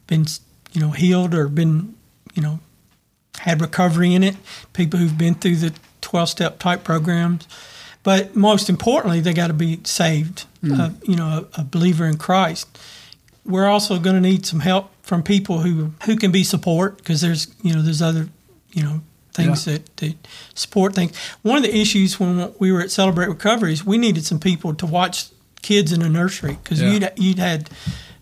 been 0.08 0.26
you 0.72 0.80
know 0.80 0.90
healed 0.90 1.34
or 1.34 1.46
been 1.46 1.94
you 2.34 2.42
know 2.42 2.58
had 3.38 3.60
recovery 3.60 4.12
in 4.12 4.24
it. 4.24 4.36
People 4.72 4.98
who've 4.98 5.16
been 5.16 5.34
through 5.36 5.56
the 5.56 5.72
twelve 6.00 6.28
step 6.28 6.58
type 6.58 6.82
programs, 6.82 7.46
but 8.02 8.34
most 8.34 8.68
importantly, 8.68 9.20
they 9.20 9.32
got 9.32 9.46
to 9.46 9.54
be 9.54 9.80
saved. 9.84 10.46
Mm. 10.64 10.80
Uh, 10.80 10.90
you 11.04 11.14
know, 11.14 11.46
a, 11.56 11.60
a 11.60 11.64
believer 11.64 12.04
in 12.04 12.18
Christ. 12.18 12.66
We're 13.44 13.68
also 13.68 13.98
going 14.00 14.16
to 14.16 14.20
need 14.20 14.44
some 14.44 14.60
help 14.60 14.90
from 15.02 15.22
people 15.22 15.60
who 15.60 15.92
who 16.04 16.16
can 16.16 16.32
be 16.32 16.42
support 16.42 16.98
because 16.98 17.20
there's 17.20 17.46
you 17.62 17.74
know 17.74 17.80
there's 17.80 18.02
other 18.02 18.28
you 18.72 18.82
know 18.82 19.00
things 19.32 19.66
yeah. 19.66 19.74
that, 19.74 19.96
that 19.98 20.28
support 20.54 20.94
things. 20.94 21.16
One 21.42 21.56
of 21.56 21.62
the 21.62 21.76
issues 21.76 22.18
when 22.18 22.52
we 22.58 22.72
were 22.72 22.80
at 22.80 22.90
Celebrate 22.90 23.28
Recovery 23.28 23.72
is 23.72 23.84
we 23.84 23.98
needed 23.98 24.24
some 24.24 24.40
people 24.40 24.74
to 24.74 24.86
watch 24.86 25.28
kids 25.62 25.92
in 25.92 26.02
a 26.02 26.08
nursery 26.08 26.58
because 26.62 26.80
yeah. 26.80 26.90
you'd, 26.90 27.12
you'd 27.16 27.38
had 27.38 27.70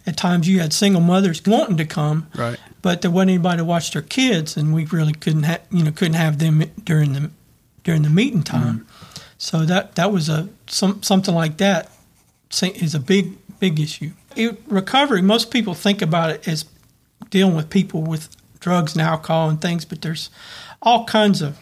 at 0.06 0.16
times 0.16 0.48
you 0.48 0.60
had 0.60 0.72
single 0.72 1.00
mothers 1.00 1.42
wanting 1.44 1.76
to 1.78 1.84
come, 1.84 2.28
right? 2.34 2.58
But 2.82 3.02
there 3.02 3.10
wasn't 3.10 3.30
anybody 3.30 3.58
to 3.58 3.64
watch 3.64 3.90
their 3.90 4.02
kids, 4.02 4.56
and 4.56 4.72
we 4.74 4.84
really 4.86 5.12
couldn't 5.12 5.44
have 5.44 5.62
you 5.70 5.84
know 5.84 5.90
couldn't 5.90 6.14
have 6.14 6.38
them 6.38 6.62
during 6.84 7.12
the 7.12 7.30
during 7.82 8.02
the 8.02 8.10
meeting 8.10 8.42
time. 8.42 8.80
Mm. 8.80 9.22
So 9.38 9.64
that 9.64 9.96
that 9.96 10.12
was 10.12 10.28
a 10.28 10.48
some 10.66 11.02
something 11.02 11.34
like 11.34 11.58
that 11.58 11.90
is 12.62 12.94
a 12.94 13.00
big 13.00 13.34
big 13.58 13.80
issue. 13.80 14.12
It, 14.34 14.60
recovery, 14.66 15.22
most 15.22 15.50
people 15.50 15.74
think 15.74 16.02
about 16.02 16.30
it 16.30 16.46
as 16.46 16.66
dealing 17.30 17.56
with 17.56 17.70
people 17.70 18.02
with 18.02 18.28
drugs 18.60 18.92
and 18.92 19.02
alcohol 19.02 19.48
and 19.48 19.60
things, 19.60 19.84
but 19.84 20.02
there's 20.02 20.30
all 20.82 21.04
kinds 21.04 21.42
of 21.42 21.58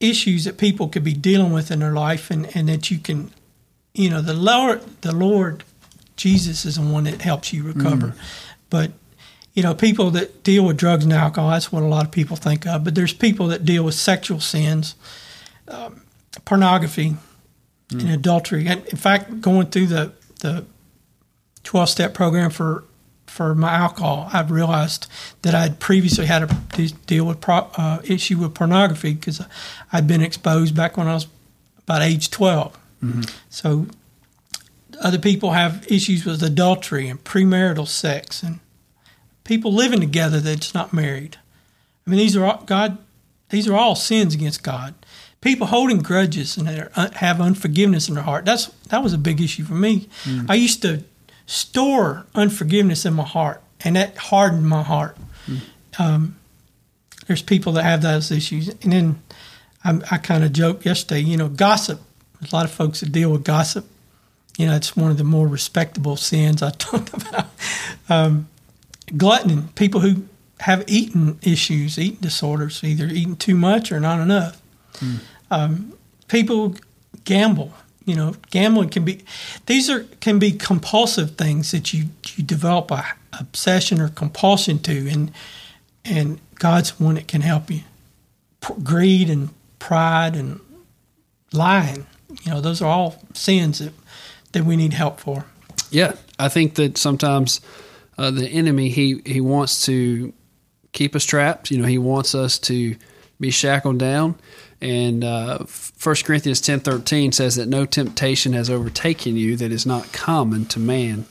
issues 0.00 0.44
that 0.44 0.58
people 0.58 0.88
could 0.88 1.02
be 1.04 1.12
dealing 1.12 1.52
with 1.52 1.70
in 1.70 1.80
their 1.80 1.92
life 1.92 2.30
and, 2.30 2.54
and 2.56 2.68
that 2.68 2.90
you 2.90 2.98
can 2.98 3.32
you 3.94 4.08
know 4.08 4.20
the 4.20 4.34
Lord 4.34 4.82
the 5.00 5.14
Lord 5.14 5.64
Jesus 6.18 6.66
is 6.66 6.74
the 6.74 6.82
one 6.82 7.04
that 7.04 7.22
helps 7.22 7.52
you 7.52 7.62
recover. 7.62 8.08
Mm. 8.08 8.18
But 8.68 8.92
you 9.54 9.62
know, 9.62 9.74
people 9.74 10.10
that 10.10 10.44
deal 10.44 10.64
with 10.66 10.76
drugs 10.76 11.04
and 11.04 11.12
alcohol, 11.12 11.50
that's 11.50 11.72
what 11.72 11.82
a 11.82 11.86
lot 11.86 12.04
of 12.04 12.12
people 12.12 12.36
think 12.36 12.66
of. 12.66 12.84
But 12.84 12.94
there's 12.94 13.14
people 13.14 13.48
that 13.48 13.64
deal 13.64 13.82
with 13.82 13.94
sexual 13.94 14.40
sins, 14.40 14.94
um, 15.66 16.02
pornography, 16.44 17.16
mm. 17.88 18.00
and 18.00 18.10
adultery. 18.10 18.68
And 18.68 18.86
in 18.86 18.96
fact, 18.98 19.40
going 19.40 19.68
through 19.68 19.86
the 19.86 20.12
the 20.40 20.64
12 21.64 21.88
step 21.88 22.14
program 22.14 22.50
for 22.50 22.84
for 23.26 23.54
my 23.54 23.72
alcohol, 23.72 24.28
I've 24.32 24.50
realized 24.50 25.06
that 25.42 25.54
I'd 25.54 25.78
previously 25.78 26.26
had 26.26 26.42
a 26.42 26.88
deal 27.06 27.24
with 27.24 27.40
pro, 27.40 27.68
uh, 27.76 28.00
issue 28.04 28.38
with 28.38 28.54
pornography 28.54 29.14
because 29.14 29.40
I'd 29.92 30.06
been 30.06 30.22
exposed 30.22 30.74
back 30.74 30.96
when 30.96 31.06
I 31.06 31.14
was 31.14 31.26
about 31.78 32.02
age 32.02 32.30
12. 32.30 32.78
Mm-hmm. 33.02 33.22
So 33.50 33.86
other 35.00 35.18
people 35.18 35.52
have 35.52 35.86
issues 35.90 36.24
with 36.24 36.42
adultery 36.42 37.08
and 37.08 37.22
premarital 37.22 37.86
sex 37.86 38.42
and 38.42 38.60
people 39.44 39.72
living 39.72 40.00
together 40.00 40.40
that's 40.40 40.74
not 40.74 40.92
married. 40.92 41.38
I 42.06 42.10
mean, 42.10 42.18
these 42.18 42.36
are 42.36 42.44
all, 42.44 42.62
God. 42.64 42.98
These 43.50 43.66
are 43.66 43.74
all 43.74 43.94
sins 43.94 44.34
against 44.34 44.62
God. 44.62 44.94
People 45.40 45.68
holding 45.68 45.98
grudges 45.98 46.56
and 46.56 46.68
have 47.14 47.40
unforgiveness 47.40 48.08
in 48.08 48.14
their 48.14 48.24
heart. 48.24 48.44
That's 48.44 48.66
that 48.88 49.02
was 49.02 49.12
a 49.12 49.18
big 49.18 49.40
issue 49.40 49.64
for 49.64 49.74
me. 49.74 50.08
Mm. 50.24 50.50
I 50.50 50.54
used 50.54 50.82
to 50.82 51.04
store 51.46 52.26
unforgiveness 52.34 53.06
in 53.06 53.14
my 53.14 53.24
heart, 53.24 53.62
and 53.80 53.96
that 53.96 54.16
hardened 54.16 54.68
my 54.68 54.82
heart. 54.82 55.16
Mm. 55.46 55.60
Um, 55.98 56.36
there's 57.26 57.42
people 57.42 57.72
that 57.72 57.84
have 57.84 58.02
those 58.02 58.30
issues, 58.30 58.68
and 58.68 58.92
then 58.92 59.22
I, 59.84 60.00
I 60.10 60.18
kind 60.18 60.44
of 60.44 60.52
joked 60.52 60.84
yesterday. 60.84 61.20
You 61.20 61.36
know, 61.36 61.48
gossip. 61.48 62.00
There's 62.40 62.52
a 62.52 62.56
lot 62.56 62.64
of 62.64 62.70
folks 62.70 63.00
that 63.00 63.12
deal 63.12 63.30
with 63.30 63.44
gossip. 63.44 63.86
You 64.58 64.66
know, 64.66 64.76
it's 64.76 64.94
one 64.94 65.10
of 65.10 65.16
the 65.16 65.24
more 65.24 65.48
respectable 65.48 66.16
sins 66.16 66.62
I 66.62 66.70
talked 66.78 67.14
about. 67.14 67.46
Um, 68.10 68.48
gluttony. 69.16 69.62
People 69.74 70.00
who 70.00 70.24
have 70.60 70.84
eating 70.86 71.38
issues, 71.40 71.98
eating 71.98 72.20
disorders, 72.20 72.84
either 72.84 73.06
eating 73.06 73.36
too 73.36 73.54
much 73.54 73.90
or 73.90 74.00
not 74.00 74.20
enough. 74.20 74.60
Mm. 74.96 75.20
Um, 75.50 75.94
people 76.28 76.74
gamble 77.24 77.72
you 78.08 78.14
know, 78.14 78.34
gambling 78.50 78.88
can 78.88 79.04
be 79.04 79.22
these 79.66 79.90
are 79.90 80.04
can 80.20 80.38
be 80.38 80.50
compulsive 80.52 81.32
things 81.32 81.72
that 81.72 81.92
you 81.92 82.06
you 82.34 82.42
develop 82.42 82.90
a 82.90 83.04
obsession 83.38 84.00
or 84.00 84.08
compulsion 84.08 84.78
to, 84.78 85.08
and 85.10 85.30
and 86.06 86.40
God's 86.54 86.98
one 86.98 87.16
that 87.16 87.28
can 87.28 87.42
help 87.42 87.70
you. 87.70 87.82
P- 88.62 88.72
greed 88.82 89.28
and 89.28 89.50
pride 89.78 90.36
and 90.36 90.58
lying, 91.52 92.06
you 92.44 92.50
know, 92.50 92.62
those 92.62 92.80
are 92.80 92.88
all 92.88 93.22
sins 93.34 93.80
that 93.80 93.92
that 94.58 94.64
we 94.64 94.76
need 94.76 94.92
help 94.92 95.20
for. 95.20 95.44
Yeah, 95.90 96.14
I 96.38 96.48
think 96.48 96.74
that 96.74 96.98
sometimes 96.98 97.60
uh, 98.18 98.30
the 98.30 98.48
enemy 98.48 98.90
he 98.90 99.22
he 99.24 99.40
wants 99.40 99.86
to 99.86 100.32
keep 100.92 101.14
us 101.16 101.24
trapped. 101.24 101.70
You 101.70 101.78
know, 101.78 101.86
he 101.86 101.98
wants 101.98 102.34
us 102.34 102.58
to 102.60 102.96
be 103.40 103.50
shackled 103.50 103.98
down. 103.98 104.36
And 104.80 105.24
uh, 105.24 105.58
1 105.58 106.16
Corinthians 106.24 106.60
10.13 106.60 107.34
says 107.34 107.56
that 107.56 107.68
no 107.68 107.84
temptation 107.84 108.52
has 108.52 108.70
overtaken 108.70 109.36
you 109.36 109.56
that 109.56 109.72
is 109.72 109.86
not 109.86 110.12
common 110.12 110.66
to 110.66 110.78
man. 110.78 111.26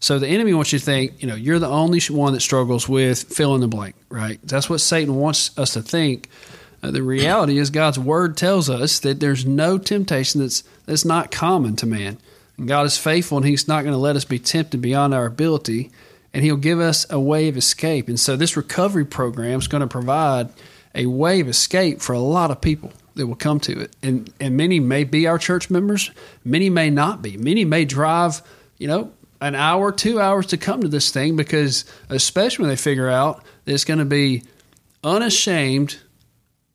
So 0.00 0.18
the 0.18 0.28
enemy 0.28 0.54
wants 0.54 0.72
you 0.72 0.78
to 0.78 0.84
think, 0.84 1.22
you 1.22 1.28
know, 1.28 1.34
you're 1.34 1.58
the 1.58 1.68
only 1.68 2.00
one 2.08 2.32
that 2.32 2.40
struggles 2.40 2.88
with 2.88 3.22
fill 3.22 3.54
in 3.54 3.60
the 3.60 3.68
blank, 3.68 3.94
right? 4.08 4.38
That's 4.42 4.68
what 4.68 4.80
Satan 4.80 5.16
wants 5.16 5.56
us 5.58 5.74
to 5.74 5.82
think. 5.82 6.28
Uh, 6.82 6.90
the 6.90 7.02
reality 7.02 7.58
is 7.58 7.68
God's 7.68 7.98
word 7.98 8.36
tells 8.36 8.70
us 8.70 9.00
that 9.00 9.20
there's 9.20 9.44
no 9.44 9.76
temptation 9.76 10.40
that's 10.40 10.62
that's 10.86 11.04
not 11.04 11.30
common 11.30 11.76
to 11.76 11.86
man. 11.86 12.18
God 12.66 12.86
is 12.86 12.98
faithful 12.98 13.38
and 13.38 13.46
he's 13.46 13.68
not 13.68 13.82
going 13.82 13.92
to 13.92 13.98
let 13.98 14.16
us 14.16 14.24
be 14.24 14.38
tempted 14.38 14.80
beyond 14.80 15.14
our 15.14 15.26
ability 15.26 15.90
and 16.32 16.44
he'll 16.44 16.56
give 16.56 16.80
us 16.80 17.06
a 17.10 17.18
way 17.18 17.48
of 17.48 17.56
escape. 17.56 18.08
And 18.08 18.18
so 18.18 18.36
this 18.36 18.56
recovery 18.56 19.04
program 19.04 19.58
is 19.58 19.68
going 19.68 19.80
to 19.80 19.86
provide 19.86 20.50
a 20.94 21.06
way 21.06 21.40
of 21.40 21.48
escape 21.48 22.00
for 22.00 22.12
a 22.12 22.20
lot 22.20 22.50
of 22.50 22.60
people 22.60 22.92
that 23.14 23.26
will 23.26 23.36
come 23.36 23.60
to 23.60 23.80
it. 23.80 23.94
And 24.02 24.32
and 24.40 24.56
many 24.56 24.80
may 24.80 25.04
be 25.04 25.26
our 25.26 25.38
church 25.38 25.70
members, 25.70 26.10
many 26.44 26.70
may 26.70 26.90
not 26.90 27.22
be. 27.22 27.36
Many 27.36 27.64
may 27.64 27.84
drive, 27.84 28.42
you 28.78 28.88
know, 28.88 29.12
an 29.40 29.54
hour, 29.54 29.90
two 29.92 30.20
hours 30.20 30.46
to 30.46 30.56
come 30.56 30.82
to 30.82 30.88
this 30.88 31.10
thing 31.10 31.36
because 31.36 31.84
especially 32.08 32.64
when 32.64 32.70
they 32.70 32.76
figure 32.76 33.08
out 33.08 33.42
that 33.64 33.72
it's 33.72 33.84
going 33.84 33.98
to 33.98 34.04
be 34.04 34.44
unashamed, 35.02 35.98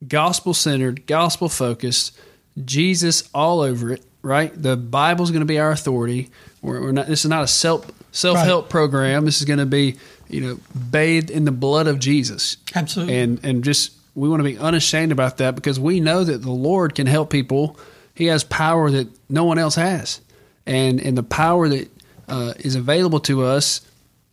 gospel 0.08 0.54
centered, 0.54 1.06
gospel 1.06 1.48
focused, 1.48 2.18
Jesus 2.64 3.30
all 3.34 3.62
over 3.62 3.94
it, 3.94 4.04
right? 4.26 4.52
The 4.60 4.76
Bible's 4.76 5.30
going 5.32 5.42
to 5.42 5.46
be 5.46 5.60
our 5.60 5.72
authority. 5.72 6.32
We're, 6.62 6.82
we're 6.82 6.92
not. 6.92 7.08
This 7.08 7.24
is 7.24 7.30
not 7.30 7.44
a 7.44 7.48
self 7.48 7.90
self 8.12 8.40
help 8.40 8.66
right. 8.66 8.72
program. 8.72 9.26
This 9.26 9.40
is 9.40 9.46
going 9.46 9.60
to 9.60 9.66
be, 9.66 9.98
you 10.28 10.42
know, 10.42 10.60
bathed 10.90 11.30
in 11.30 11.46
the 11.46 11.52
blood 11.52 11.88
of 11.88 12.00
Jesus. 12.00 12.58
Absolutely. 12.74 13.18
And 13.18 13.40
and 13.44 13.64
just 13.64 13.94
we 14.16 14.28
want 14.28 14.40
to 14.40 14.44
be 14.44 14.58
unashamed 14.58 15.12
about 15.12 15.38
that 15.38 15.56
because 15.56 15.80
we 15.80 16.00
know 16.00 16.24
that 16.24 16.42
the 16.42 16.52
Lord 16.52 16.96
can 16.96 17.08
help 17.08 17.30
people. 17.30 17.78
He 18.16 18.26
has 18.26 18.44
power 18.44 18.90
that 18.90 19.08
no 19.30 19.46
one 19.46 19.60
else 19.60 19.76
has, 19.76 20.22
and 20.66 21.00
and 21.00 21.18
the 21.18 21.24
power 21.24 21.70
that 21.70 21.90
uh, 22.28 22.54
is 22.58 22.76
available 22.76 23.20
to 23.22 23.44
us 23.44 23.82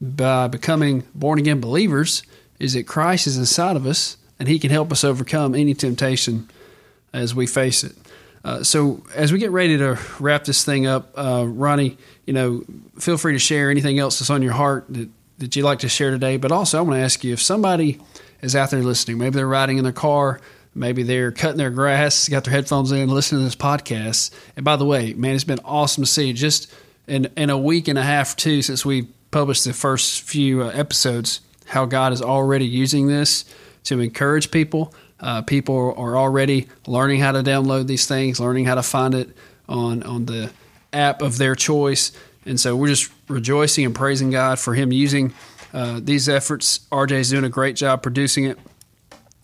by 0.00 0.48
becoming 0.48 1.05
born 1.14 1.38
again 1.38 1.61
believers 1.61 2.22
is 2.59 2.72
that 2.72 2.87
Christ 2.87 3.26
is 3.26 3.37
inside 3.37 3.76
of 3.76 3.87
us, 3.87 4.16
and 4.38 4.48
He 4.48 4.59
can 4.59 4.70
help 4.70 4.90
us 4.90 5.05
overcome 5.05 5.55
any 5.55 5.74
temptation 5.74 6.48
as 7.12 7.35
we 7.35 7.46
face 7.46 7.85
it. 7.85 7.92
Uh, 8.44 8.62
so 8.62 9.02
as 9.14 9.33
we 9.33 9.38
get 9.38 9.50
ready 9.50 9.76
to 9.78 9.98
wrap 10.18 10.44
this 10.44 10.64
thing 10.64 10.87
up, 10.87 11.12
uh, 11.16 11.44
Ronnie, 11.46 11.96
you 12.26 12.33
know, 12.33 12.64
feel 12.98 13.16
free 13.16 13.35
to 13.35 13.38
share 13.38 13.70
anything 13.70 13.98
else 13.98 14.18
that's 14.18 14.31
on 14.31 14.42
your 14.42 14.52
heart 14.52 14.87
that, 14.88 15.09
that 15.38 15.55
you'd 15.55 15.64
like 15.64 15.81
to 15.81 15.88
share 15.88 16.11
today. 16.11 16.37
But 16.37 16.50
also, 16.50 16.78
I 16.78 16.81
want 16.83 16.98
to 16.98 17.02
ask 17.05 17.22
you 17.22 17.33
if 17.33 17.40
somebody 17.40 18.00
is 18.40 18.57
out 18.57 18.70
there 18.70 18.83
listening. 18.83 19.18
Maybe 19.18 19.37
they're 19.37 19.46
riding 19.46 19.78
in 19.78 19.85
their 19.85 19.92
car. 19.92 20.40
Maybe 20.74 21.02
they're 21.02 21.31
cutting 21.33 21.59
their 21.59 21.70
grass, 21.70 22.28
got 22.28 22.44
their 22.44 22.52
headphones 22.52 22.92
in, 22.92 23.09
listening 23.11 23.40
to 23.40 23.44
this 23.44 23.55
podcast. 23.55 24.31
And 24.57 24.64
by 24.64 24.76
the 24.76 24.87
way, 24.87 25.12
man, 25.12 25.35
it's 25.35 25.44
been 25.44 25.61
awesome 25.64 26.05
to 26.05 26.11
see 26.11 26.33
just 26.33 26.72
in, 27.07 27.28
in 27.37 27.50
a 27.50 27.59
week 27.59 27.88
and 27.88 27.98
a 27.98 28.02
half, 28.02 28.37
too, 28.37 28.62
since 28.62 28.85
we 28.85 29.02
published 29.31 29.64
the 29.64 29.74
first 29.74 30.22
few 30.22 30.62
uh, 30.62 30.68
episodes, 30.70 31.40
how 31.66 31.85
God 31.85 32.12
is 32.12 32.22
already 32.22 32.66
using 32.66 33.07
this 33.07 33.44
to 33.85 34.00
encourage 34.00 34.50
people. 34.50 34.94
Uh, 35.22 35.40
people 35.40 35.94
are 35.96 36.16
already 36.16 36.68
learning 36.87 37.20
how 37.20 37.32
to 37.32 37.42
download 37.42 37.87
these 37.87 38.06
things, 38.06 38.40
learning 38.40 38.64
how 38.64 38.74
to 38.74 38.82
find 38.82 39.14
it 39.14 39.30
on, 39.68 40.02
on 40.02 40.26
the 40.26 40.50
app 40.92 41.22
of 41.22 41.38
their 41.38 41.54
choice. 41.54 42.12
And 42.44 42.58
so 42.58 42.74
we're 42.74 42.88
just 42.88 43.11
rejoicing 43.28 43.87
and 43.87 43.94
praising 43.94 44.30
God 44.30 44.58
for 44.58 44.74
Him 44.74 44.92
using 44.92 45.32
uh, 45.72 46.00
these 46.02 46.28
efforts. 46.28 46.80
RJ 46.90 47.12
is 47.12 47.30
doing 47.30 47.44
a 47.44 47.48
great 47.48 47.76
job 47.76 48.02
producing 48.02 48.44
it. 48.44 48.58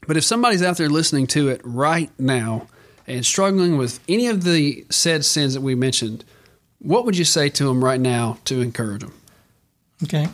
But 0.06 0.16
if 0.16 0.24
somebody's 0.24 0.62
out 0.62 0.76
there 0.78 0.88
listening 0.88 1.26
to 1.28 1.48
it 1.48 1.60
right 1.62 2.10
now 2.18 2.66
and 3.06 3.24
struggling 3.24 3.78
with 3.78 4.00
any 4.08 4.26
of 4.26 4.42
the 4.42 4.84
said 4.90 5.24
sins 5.24 5.54
that 5.54 5.60
we 5.60 5.74
mentioned, 5.74 6.24
what 6.80 7.04
would 7.04 7.16
you 7.16 7.24
say 7.24 7.48
to 7.50 7.64
them 7.64 7.84
right 7.84 8.00
now 8.00 8.38
to 8.46 8.60
encourage 8.60 9.02
them? 9.02 9.14
Okay. 10.04 10.28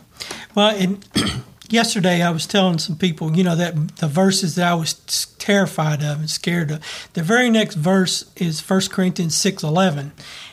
Well, 0.55 0.97
yesterday 1.75 2.23
I 2.23 2.31
was 2.31 2.47
telling 2.47 2.79
some 2.79 2.97
people, 2.97 3.37
you 3.37 3.43
know, 3.43 3.57
that 3.57 3.97
the 3.97 4.07
verses 4.07 4.55
that 4.55 4.71
I 4.71 4.75
was 4.75 4.95
terrified 5.39 6.03
of 6.03 6.21
and 6.21 6.31
scared 6.31 6.71
of. 6.71 6.81
The 7.13 7.23
very 7.23 7.51
next 7.51 7.75
verse 7.75 8.25
is 8.37 8.61
1 8.61 8.91
Corinthians 8.91 9.35
6:11, 9.35 10.13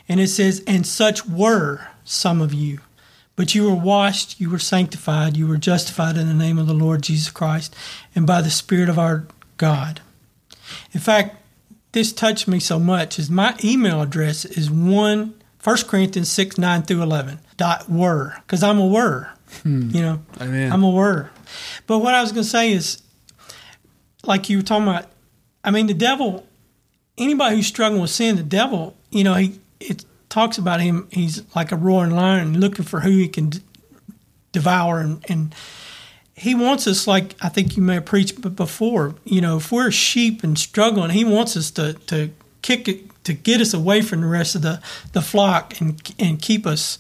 and 0.09 0.19
it 0.19 0.29
says, 0.29 0.61
"And 0.65 0.85
such 0.85 1.25
were 1.25 1.87
some 2.03 2.41
of 2.41 2.53
you, 2.53 2.79
but 3.35 3.55
you 3.55 3.63
were 3.63 3.75
washed, 3.75 4.39
you 4.39 4.49
were 4.49 4.59
sanctified, 4.59 5.37
you 5.37 5.47
were 5.47 5.57
justified 5.57 6.17
in 6.17 6.27
the 6.27 6.33
name 6.33 6.57
of 6.57 6.67
the 6.67 6.73
Lord 6.73 7.03
Jesus 7.03 7.29
Christ 7.29 7.73
and 8.15 8.25
by 8.25 8.41
the 8.41 8.51
Spirit 8.51 8.89
of 8.89 8.99
our 8.99 9.25
God." 9.57 10.01
In 10.91 10.99
fact, 10.99 11.37
this 11.91 12.11
touched 12.11 12.47
me 12.47 12.59
so 12.59 12.79
much 12.79 13.19
is 13.19 13.29
my 13.29 13.55
email 13.63 14.01
address 14.01 14.43
is 14.43 14.71
one 14.71 15.35
1 15.63 15.87
Corinthians 15.87 16.29
6, 16.29 16.57
9 16.57 16.81
through 16.81 17.03
11 17.03 17.39
dot 17.55 17.87
were, 17.87 18.33
because 18.41 18.63
I'm 18.63 18.79
a 18.79 18.87
were. 18.87 19.29
Hmm. 19.63 19.89
You 19.91 20.01
know, 20.01 20.21
Amen. 20.39 20.71
I'm 20.71 20.83
a 20.83 20.89
were. 20.89 21.29
But 21.87 21.99
what 21.99 22.13
I 22.13 22.21
was 22.21 22.31
going 22.31 22.43
to 22.43 22.49
say 22.49 22.71
is, 22.71 23.01
like 24.25 24.49
you 24.49 24.57
were 24.57 24.63
talking 24.63 24.87
about, 24.87 25.05
I 25.63 25.71
mean, 25.71 25.87
the 25.87 25.93
devil, 25.93 26.47
anybody 27.17 27.55
who's 27.57 27.67
struggling 27.67 28.01
with 28.01 28.11
sin, 28.11 28.35
the 28.35 28.43
devil, 28.43 28.95
you 29.09 29.23
know, 29.23 29.35
he 29.35 29.59
it 29.79 30.05
talks 30.29 30.57
about 30.57 30.79
him, 30.79 31.07
he's 31.11 31.43
like 31.55 31.71
a 31.71 31.75
roaring 31.75 32.11
lion 32.11 32.59
looking 32.59 32.85
for 32.85 33.01
who 33.01 33.09
he 33.09 33.27
can 33.27 33.49
d- 33.49 33.61
devour. 34.51 34.99
And, 34.99 35.23
and 35.27 35.55
he 36.35 36.55
wants 36.55 36.87
us, 36.87 37.07
like 37.07 37.35
I 37.41 37.49
think 37.49 37.75
you 37.75 37.83
may 37.83 37.95
have 37.95 38.05
preached 38.05 38.41
before, 38.55 39.15
you 39.25 39.41
know, 39.41 39.57
if 39.57 39.71
we're 39.71 39.91
sheep 39.91 40.43
and 40.43 40.57
struggling, 40.57 41.11
he 41.11 41.25
wants 41.25 41.57
us 41.57 41.71
to, 41.71 41.93
to 41.93 42.31
kick 42.61 42.87
it, 42.87 43.10
to 43.23 43.33
get 43.33 43.61
us 43.61 43.73
away 43.73 44.01
from 44.01 44.21
the 44.21 44.27
rest 44.27 44.55
of 44.55 44.61
the, 44.61 44.81
the 45.13 45.21
flock 45.21 45.79
and, 45.79 46.13
and 46.17 46.41
keep 46.41 46.65
us 46.65 46.97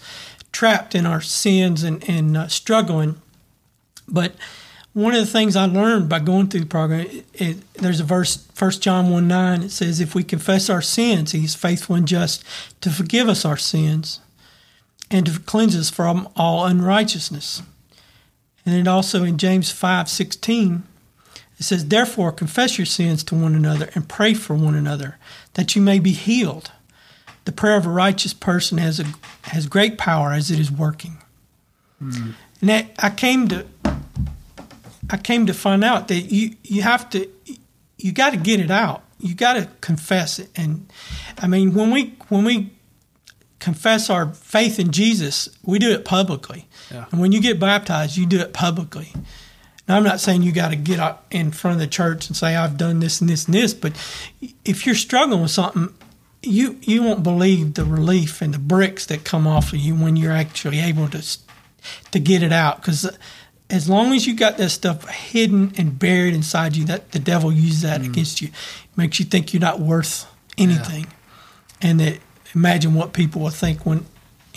trapped 0.51 0.95
in 0.95 1.05
our 1.05 1.21
sins 1.21 1.83
and, 1.83 2.07
and 2.09 2.37
uh, 2.37 2.47
struggling. 2.47 3.21
But 4.07 4.35
one 4.93 5.13
of 5.13 5.21
the 5.21 5.31
things 5.31 5.55
I 5.55 5.65
learned 5.65 6.09
by 6.09 6.19
going 6.19 6.47
through 6.47 6.61
the 6.61 6.65
program, 6.65 7.01
it, 7.01 7.25
it, 7.33 7.73
there's 7.75 7.99
a 7.99 8.03
verse, 8.03 8.45
1 8.57 8.71
John 8.71 9.09
1 9.09 9.27
9, 9.27 9.63
it 9.63 9.71
says, 9.71 9.99
If 9.99 10.13
we 10.13 10.23
confess 10.23 10.69
our 10.69 10.81
sins, 10.81 11.31
He's 11.31 11.55
faithful 11.55 11.95
and 11.95 12.07
just 12.07 12.43
to 12.81 12.89
forgive 12.89 13.29
us 13.29 13.45
our 13.45 13.57
sins 13.57 14.19
and 15.09 15.25
to 15.25 15.39
cleanse 15.39 15.77
us 15.77 15.89
from 15.89 16.27
all 16.35 16.65
unrighteousness. 16.65 17.61
And 18.65 18.75
then 18.75 18.87
also 18.87 19.23
in 19.23 19.37
James 19.37 19.71
5 19.71 20.09
16, 20.09 20.83
it 21.61 21.65
says, 21.65 21.89
Therefore, 21.89 22.31
confess 22.31 22.79
your 22.79 22.87
sins 22.87 23.23
to 23.25 23.35
one 23.35 23.53
another 23.53 23.91
and 23.93 24.09
pray 24.09 24.33
for 24.33 24.55
one 24.55 24.73
another 24.73 25.19
that 25.53 25.75
you 25.75 25.81
may 25.81 25.99
be 25.99 26.11
healed. 26.11 26.71
The 27.45 27.51
prayer 27.51 27.77
of 27.77 27.85
a 27.85 27.89
righteous 27.89 28.33
person 28.33 28.79
has 28.79 28.99
a 28.99 29.05
has 29.43 29.67
great 29.67 29.99
power 29.99 30.33
as 30.33 30.49
it 30.49 30.59
is 30.59 30.71
working. 30.71 31.19
Mm. 32.01 32.33
And 32.61 32.69
that 32.71 32.87
I 32.97 33.11
came 33.11 33.47
to 33.49 33.67
I 35.11 35.17
came 35.17 35.45
to 35.45 35.53
find 35.53 35.83
out 35.83 36.07
that 36.07 36.21
you 36.31 36.55
you 36.63 36.81
have 36.81 37.07
to 37.11 37.29
you 37.95 38.11
got 38.11 38.31
to 38.31 38.37
get 38.37 38.59
it 38.59 38.71
out. 38.71 39.03
You 39.19 39.35
got 39.35 39.53
to 39.53 39.69
confess 39.81 40.39
it. 40.39 40.49
And 40.55 40.91
I 41.37 41.45
mean, 41.45 41.75
when 41.75 41.91
we 41.91 42.15
when 42.29 42.43
we 42.43 42.71
confess 43.59 44.09
our 44.09 44.33
faith 44.33 44.79
in 44.79 44.91
Jesus, 44.91 45.47
we 45.63 45.77
do 45.77 45.91
it 45.91 46.05
publicly. 46.05 46.67
Yeah. 46.91 47.05
And 47.11 47.21
when 47.21 47.31
you 47.31 47.39
get 47.39 47.59
baptized, 47.59 48.17
you 48.17 48.25
do 48.25 48.39
it 48.39 48.51
publicly. 48.51 49.13
Now, 49.91 49.97
I'm 49.97 50.03
not 50.03 50.21
saying 50.21 50.43
you 50.43 50.53
got 50.53 50.69
to 50.69 50.77
get 50.77 51.01
up 51.01 51.25
in 51.31 51.51
front 51.51 51.75
of 51.75 51.81
the 51.81 51.87
church 51.87 52.29
and 52.29 52.37
say 52.37 52.55
I've 52.55 52.77
done 52.77 53.01
this 53.01 53.19
and 53.19 53.29
this 53.29 53.43
and 53.43 53.53
this, 53.53 53.73
but 53.73 53.91
if 54.63 54.85
you're 54.85 54.95
struggling 54.95 55.41
with 55.41 55.51
something, 55.51 55.93
you 56.41 56.79
you 56.81 57.03
won't 57.03 57.23
believe 57.23 57.73
the 57.73 57.83
relief 57.83 58.41
and 58.41 58.53
the 58.53 58.57
bricks 58.57 59.05
that 59.07 59.25
come 59.25 59.45
off 59.45 59.73
of 59.73 59.79
you 59.79 59.93
when 59.93 60.15
you're 60.15 60.31
actually 60.31 60.79
able 60.79 61.09
to 61.09 61.21
to 62.11 62.19
get 62.21 62.41
it 62.41 62.53
out 62.53 62.77
because 62.77 63.11
as 63.69 63.89
long 63.89 64.13
as 64.13 64.25
you 64.25 64.33
got 64.33 64.57
that 64.59 64.69
stuff 64.69 65.09
hidden 65.09 65.73
and 65.77 65.99
buried 65.99 66.33
inside 66.35 66.77
you, 66.77 66.85
that 66.85 67.11
the 67.11 67.19
devil 67.19 67.51
uses 67.51 67.81
that 67.81 67.99
mm. 67.99 68.05
against 68.05 68.41
you. 68.41 68.47
It 68.47 68.97
makes 68.97 69.19
you 69.19 69.25
think 69.25 69.53
you're 69.53 69.59
not 69.59 69.81
worth 69.81 70.25
anything, 70.57 71.01
yeah. 71.01 71.89
and 71.89 71.99
that 71.99 72.19
imagine 72.55 72.93
what 72.93 73.11
people 73.11 73.41
will 73.41 73.49
think 73.49 73.85
when 73.85 74.05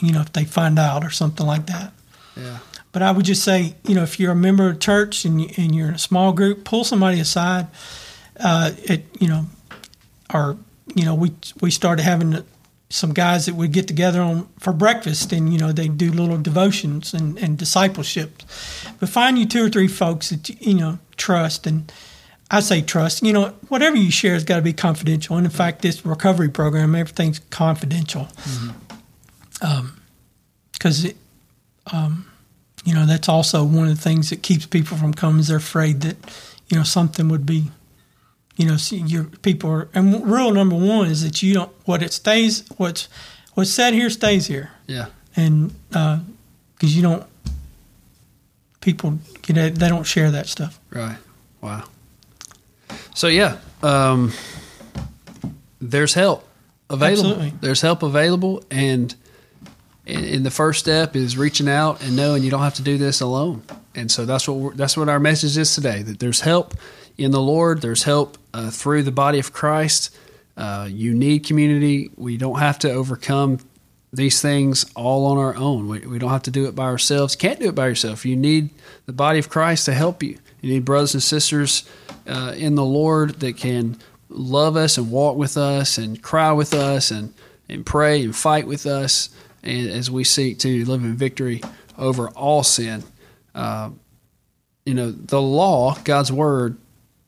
you 0.01 0.13
know 0.13 0.21
if 0.21 0.33
they 0.33 0.45
find 0.45 0.79
out 0.79 1.03
or 1.03 1.11
something 1.11 1.45
like 1.45 1.67
that. 1.67 1.93
Yeah. 2.37 2.59
But 2.95 3.03
I 3.03 3.11
would 3.11 3.25
just 3.25 3.43
say, 3.43 3.75
you 3.89 3.97
know, 3.97 4.05
if 4.05 4.21
you're 4.21 4.31
a 4.31 4.37
member 4.37 4.71
of 4.71 4.79
church 4.79 5.25
and, 5.25 5.43
you, 5.43 5.51
and 5.57 5.75
you're 5.75 5.89
in 5.89 5.95
a 5.95 5.99
small 5.99 6.33
group, 6.33 6.65
pull 6.65 6.85
somebody 6.85 7.19
aside. 7.19 7.67
Uh, 8.39 8.71
it, 8.85 9.05
you 9.21 9.27
know, 9.27 9.47
or 10.33 10.57
you 10.95 11.05
know, 11.05 11.15
we 11.17 11.33
we 11.61 11.73
started 11.73 12.05
having 12.05 12.45
some 12.89 13.13
guys 13.13 13.47
that 13.47 13.57
would 13.57 13.73
get 13.73 13.89
together 13.89 14.21
on 14.21 14.49
for 14.61 14.73
breakfast 14.73 15.33
and 15.33 15.53
you 15.53 15.59
know 15.59 15.73
they 15.73 15.89
do 15.89 16.13
little 16.13 16.39
devotions 16.39 17.13
and, 17.13 17.37
and 17.39 17.59
discipleship 17.59 18.43
but 19.01 19.09
find 19.09 19.37
you 19.37 19.47
two 19.47 19.65
or 19.65 19.69
three 19.69 19.89
folks 19.89 20.31
that 20.31 20.49
you 20.61 20.75
know 20.75 20.99
trust 21.17 21.67
and 21.67 21.91
i 22.53 22.61
say 22.61 22.81
trust 22.81 23.23
you 23.23 23.33
know 23.33 23.49
whatever 23.69 23.97
you 23.97 24.13
share 24.13 24.35
has 24.35 24.45
got 24.45 24.57
to 24.57 24.63
be 24.63 24.73
confidential 24.73 25.37
and 25.37 25.45
in 25.45 25.51
fact 25.51 25.83
this 25.83 26.07
recovery 26.07 26.49
program 26.49 26.95
everything's 26.95 27.41
confidential 27.51 28.29
because 29.55 31.05
mm-hmm. 31.05 31.09
um, 31.93 32.01
um, 32.01 32.27
you 32.85 32.95
know 32.95 33.07
that's 33.07 33.29
also 33.29 33.65
one 33.65 33.89
of 33.89 33.97
the 33.97 34.01
things 34.01 34.31
that 34.31 34.43
keeps 34.43 34.67
people 34.67 34.97
from 34.97 35.13
coming 35.13 35.41
is 35.41 35.49
they're 35.49 35.57
afraid 35.57 36.03
that 36.03 36.17
you 36.69 36.77
know 36.77 36.85
something 36.85 37.29
would 37.29 37.47
be 37.47 37.71
you 38.57 38.67
know, 38.67 38.77
see 38.77 38.99
your 38.99 39.25
people 39.25 39.71
are, 39.71 39.89
and 39.95 40.25
rule 40.25 40.53
number 40.53 40.77
one 40.77 41.09
is 41.09 41.23
that 41.25 41.43
you 41.43 41.55
don't 41.55 41.73
what 41.87 42.03
it 42.03 42.13
stays 42.13 42.65
what's 42.77 43.09
what's 43.55 43.71
said 43.71 43.95
here 43.95 44.11
stays 44.11 44.47
here. 44.47 44.71
Yeah, 44.87 45.07
and 45.35 45.75
because 45.89 46.23
uh, 46.83 46.87
you 46.87 47.03
don't 47.03 47.25
people 48.81 49.19
you 49.47 49.55
know 49.55 49.69
they 49.71 49.89
don't 49.89 50.05
share 50.05 50.31
that 50.31 50.47
stuff. 50.47 50.79
Right. 50.91 51.17
Wow. 51.61 51.85
So 53.15 53.27
yeah, 53.27 53.57
um, 53.83 54.33
there's 55.81 56.15
help 56.15 56.47
available. 56.89 57.31
Absolutely. 57.31 57.59
There's 57.61 57.81
help 57.81 58.05
available, 58.05 58.63
and 58.71 59.17
and 60.07 60.45
the 60.45 60.51
first 60.51 60.81
step 60.81 61.17
is 61.17 61.39
reaching 61.39 61.69
out 61.69 62.03
and 62.03 62.15
knowing 62.15 62.43
you 62.43 62.51
don't 62.51 62.63
have 62.63 62.75
to 62.75 62.83
do 62.83 62.99
this 62.99 63.21
alone. 63.21 63.63
And 63.95 64.11
so 64.11 64.27
that's 64.27 64.47
what 64.47 64.77
that's 64.77 64.97
what 64.97 65.09
our 65.09 65.21
message 65.21 65.57
is 65.57 65.75
today. 65.75 66.03
That 66.03 66.19
there's 66.19 66.41
help 66.41 66.75
in 67.17 67.31
the 67.31 67.41
Lord. 67.41 67.81
There's 67.81 68.03
help 68.03 68.37
uh, 68.53 68.71
through 68.71 69.05
the 69.05 69.13
body 69.13 69.39
of 69.39 69.53
Christ. 69.53 70.15
Uh, 70.57 70.89
you 70.91 71.15
need 71.15 71.47
community. 71.47 72.11
We 72.17 72.37
don't 72.37 72.59
have 72.59 72.79
to 72.81 72.91
overcome 72.91 73.61
these 74.13 74.41
things 74.41 74.87
all 74.95 75.27
on 75.27 75.39
our 75.39 75.57
own. 75.57 75.89
We, 75.89 76.01
we 76.01 76.19
don't 76.19 76.31
have 76.31 76.45
to 76.45 76.51
do 76.51 76.67
it 76.67 76.75
by 76.75 76.85
ourselves. 76.85 77.35
Can't 77.35 77.59
do 77.59 77.69
it 77.69 77.75
by 77.75 77.89
yourself. 77.89 78.25
You 78.25 78.37
need 78.37 78.71
the 79.07 79.13
body 79.13 79.39
of 79.39 79.49
Christ 79.49 79.87
to 79.87 79.95
help 79.95 80.23
you. 80.23 80.39
You 80.61 80.73
need 80.73 80.85
brothers 80.85 81.15
and 81.15 81.23
sisters 81.23 81.89
uh, 82.27 82.55
in 82.57 82.75
the 82.77 82.85
Lord 82.85 83.41
that 83.41 83.57
can 83.57 83.99
love 84.29 84.77
us 84.77 84.99
and 84.99 85.11
walk 85.11 85.37
with 85.37 85.57
us 85.57 85.99
and 85.99 86.23
cry 86.23 86.53
with 86.53 86.75
us 86.75 87.11
and, 87.11 87.35
and 87.69 87.85
pray 87.85 88.23
and 88.23 88.35
fight 88.35 88.67
with 88.67 88.87
us 88.87 89.31
and 89.65 89.89
as 89.89 90.11
we 90.11 90.23
seek 90.23 90.59
to 90.61 90.85
live 90.85 91.03
in 91.03 91.17
victory 91.17 91.63
over 91.99 92.29
all 92.29 92.63
sin. 92.63 93.03
Uh, 93.55 93.91
you 94.85 94.95
know, 94.95 95.11
the 95.11 95.41
law, 95.41 95.97
God's 96.05 96.31
word, 96.31 96.77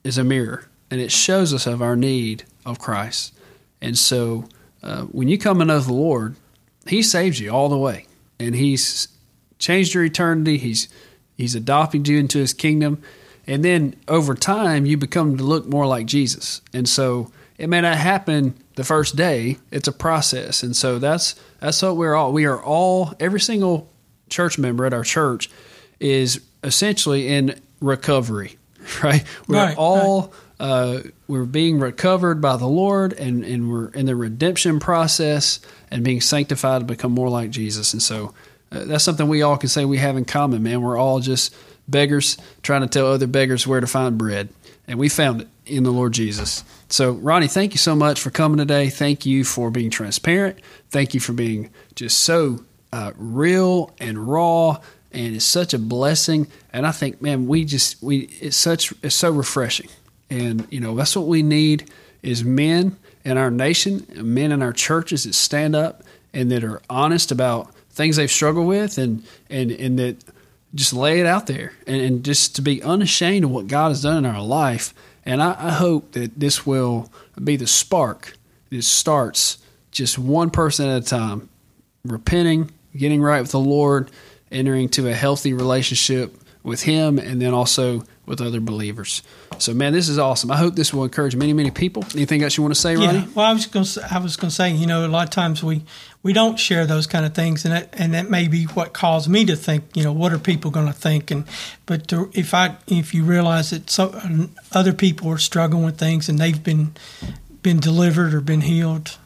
is 0.05 0.19
a 0.19 0.25
mirror, 0.25 0.69
and 0.91 1.01
it 1.01 1.11
shows 1.11 1.55
us 1.55 1.67
of 1.67 1.81
our 1.83 1.97
need 1.97 2.45
of 2.65 2.79
Christ. 2.79 3.35
And 3.81 3.97
so, 3.97 4.45
uh, 4.83 5.03
when 5.05 5.29
you 5.29 5.39
come 5.39 5.59
to 5.59 5.65
know 5.65 5.81
the 5.81 5.93
Lord, 5.93 6.37
He 6.87 7.03
saves 7.03 7.41
you 7.41 7.51
all 7.51 7.69
the 7.69 7.79
way, 7.79 8.07
and 8.39 8.55
He's 8.55 9.09
changed 9.59 9.95
your 9.95 10.05
eternity. 10.05 10.59
He's 10.59 10.89
He's 11.37 11.55
adopted 11.55 12.07
you 12.09 12.19
into 12.19 12.39
His 12.39 12.53
kingdom, 12.53 13.03
and 13.47 13.65
then 13.65 13.97
over 14.09 14.35
time, 14.35 14.85
you 14.85 14.97
become 14.97 15.39
to 15.39 15.43
look 15.43 15.67
more 15.67 15.87
like 15.87 16.07
Jesus. 16.07 16.61
And 16.75 16.89
so, 16.89 17.31
it 17.59 17.69
may 17.69 17.81
not 17.81 17.97
happen 17.97 18.55
the 18.75 18.85
first 18.85 19.17
day; 19.17 19.59
it's 19.71 19.89
a 19.89 19.93
process. 19.93 20.63
And 20.63 20.77
so, 20.77 20.99
that's 20.99 21.35
that's 21.61 21.83
what 21.83 21.97
we're 21.97 22.15
all. 22.15 22.33
We 22.33 22.47
are 22.47 22.63
all 22.63 23.15
every 23.21 23.41
single 23.41 23.91
church 24.29 24.59
member 24.59 24.85
at 24.85 24.93
our 24.93 25.05
church 25.05 25.51
is 26.01 26.41
essentially 26.65 27.29
in 27.29 27.61
recovery 27.81 28.59
right? 29.03 29.25
We're 29.47 29.57
right, 29.57 29.77
all 29.77 30.21
right. 30.23 30.31
Uh, 30.59 31.01
we're 31.29 31.45
being 31.45 31.79
recovered 31.79 32.41
by 32.41 32.57
the 32.57 32.67
Lord, 32.67 33.13
and 33.13 33.45
and 33.45 33.71
we're 33.71 33.89
in 33.89 34.07
the 34.07 34.17
redemption 34.17 34.81
process 34.81 35.61
and 35.91 36.03
being 36.03 36.21
sanctified 36.21 36.81
to 36.81 36.87
become 36.87 37.13
more 37.13 37.29
like 37.29 37.51
Jesus. 37.51 37.93
And 37.93 38.03
so 38.03 38.33
uh, 38.73 38.85
that's 38.85 39.05
something 39.05 39.29
we 39.29 39.43
all 39.43 39.59
can 39.59 39.69
say 39.69 39.85
we 39.85 39.99
have 39.99 40.17
in 40.17 40.25
common, 40.25 40.63
man. 40.63 40.81
We're 40.81 40.97
all 40.97 41.21
just 41.21 41.55
beggars 41.89 42.39
trying 42.63 42.83
to 42.83 42.87
tell 42.87 43.07
other 43.07 43.27
beggars 43.27 43.67
where 43.67 43.81
to 43.81 43.87
find 43.87 44.17
bread, 44.17 44.49
and 44.89 44.99
we 44.99 45.09
found 45.09 45.43
it 45.43 45.49
in 45.67 45.83
the 45.83 45.91
Lord 45.91 46.13
Jesus. 46.13 46.65
So, 46.89 47.13
Ronnie, 47.13 47.49
thank 47.49 47.73
you 47.73 47.79
so 47.79 47.97
much 47.97 48.21
for 48.21 48.31
coming 48.31 48.59
today. 48.59 48.89
Thank 48.89 49.27
you 49.27 49.45
for 49.45 49.71
being 49.71 49.91
transparent. 49.91 50.59
Thank 50.91 51.15
you 51.15 51.21
for 51.21 51.33
being 51.33 51.71
just 51.95 52.21
so 52.21 52.65
uh, 52.93 53.13
real 53.17 53.93
and 53.99 54.27
raw 54.29 54.79
and 55.17 55.35
it's 55.35 55.45
such 55.45 55.73
a 55.75 55.79
blessing. 55.79 56.47
And 56.73 56.87
I 56.87 56.93
think, 56.93 57.23
man, 57.23 57.47
we 57.47 57.65
just 57.65 58.03
we 58.03 58.29
it's 58.41 58.57
such 58.57 58.93
it's 59.03 59.15
so 59.15 59.31
refreshing, 59.31 59.89
and 60.31 60.67
you 60.71 60.79
know 60.79 60.95
that's 60.95 61.17
what 61.17 61.27
we 61.27 61.43
need 61.43 61.91
is 62.23 62.45
men 62.45 62.97
in 63.25 63.39
our 63.39 63.51
nation, 63.51 64.07
men 64.15 64.53
in 64.53 64.63
our 64.63 64.73
churches 64.73 65.25
that 65.25 65.35
stand 65.35 65.75
up 65.75 66.03
and 66.33 66.51
that 66.51 66.63
are 66.63 66.83
honest 66.91 67.33
about 67.33 67.73
things 67.91 68.17
they've 68.17 68.31
struggled 68.31 68.67
with, 68.67 68.99
and 68.99 69.25
and 69.49 69.71
and 69.73 69.99
that 69.99 70.17
just 70.75 70.93
lay 70.93 71.21
it 71.21 71.27
out 71.27 71.47
there, 71.47 71.73
and, 71.87 72.01
and 72.01 72.25
just 72.25 72.55
to 72.57 72.63
be 72.63 72.83
unashamed 72.83 73.45
of 73.45 73.51
what 73.51 73.67
God 73.67 73.89
has 73.89 74.03
done 74.03 74.19
in 74.19 74.27
our 74.27 74.43
life. 74.43 74.93
And 75.27 75.43
I, 75.43 75.57
I 75.59 75.73
hope 75.73 76.13
that 76.13 76.39
this 76.39 76.65
will 76.65 77.13
be 77.43 77.57
the 77.57 77.67
spark 77.67 78.39
that 78.71 78.83
starts 78.83 79.59
just 79.91 80.19
one 80.19 80.51
person 80.51 80.89
at 80.89 81.03
a 81.03 81.05
time, 81.05 81.49
repenting, 82.05 82.71
getting 82.97 83.21
right 83.21 83.41
with 83.41 83.51
the 83.51 83.61
Lord, 83.61 84.11
entering 84.51 84.89
to 84.91 85.09
a 85.09 85.15
healthy 85.15 85.53
relationship 85.53 86.35
with 86.63 86.83
Him, 86.83 87.19
and 87.19 87.43
then 87.43 87.53
also 87.53 88.05
with 88.27 88.41
other 88.41 88.61
believers. 88.61 89.23
So, 89.59 89.73
man, 89.73 89.93
this 89.93 90.09
is 90.09 90.19
awesome. 90.19 90.51
I 90.51 90.57
hope 90.57 90.75
this 90.75 90.93
will 90.93 91.05
encourage 91.05 91.37
many, 91.37 91.53
many 91.53 91.71
people. 91.71 92.05
Anything 92.15 92.43
else 92.43 92.57
you 92.57 92.63
want 92.63 92.75
to 92.75 92.81
say, 92.81 92.97
Ronnie? 92.97 93.21
Yeah. 93.21 93.27
Well, 93.35 93.47
I 93.47 93.53
was 93.53 93.67
going 93.67 93.85
to 93.85 94.09
I 94.11 94.19
was 94.19 94.37
going 94.37 94.51
to 94.51 94.55
say, 94.55 94.73
you 94.73 94.87
know, 94.87 95.07
a 95.07 95.09
lot 95.09 95.25
of 95.25 95.31
times 95.31 95.63
we 95.63 95.85
we 96.23 96.33
don't 96.33 96.59
share 96.59 96.87
those 96.87 97.07
kind 97.07 97.25
of 97.25 97.35
things, 97.35 97.65
and 97.65 97.73
that 97.73 97.95
and 97.95 98.13
that 98.15 98.29
may 98.29 98.49
be 98.49 98.65
what 98.65 98.93
caused 98.93 99.29
me 99.29 99.45
to 99.45 99.57
think, 99.57 99.85
you 99.95 100.03
know, 100.03 100.13
what 100.13 100.33
are 100.33 100.39
people 100.39 100.71
going 100.71 100.89
to 100.89 100.93
think? 100.93 101.31
And 101.31 101.45
but 101.87 102.09
to, 102.09 102.31
if 102.35 102.53
I 102.53 102.77
if 102.89 103.15
you 103.15 103.25
realize 103.25 103.71
that 103.71 103.89
so, 103.89 104.21
other 104.73 104.93
people 104.93 105.31
are 105.31 105.39
struggling 105.39 105.85
with 105.85 105.99
things 105.99 106.29
and 106.29 106.39
they've 106.39 106.63
been 106.63 106.95
been 107.63 107.79
delivered 107.79 108.35
or 108.35 108.41
been 108.41 108.63
healed, 108.63 109.19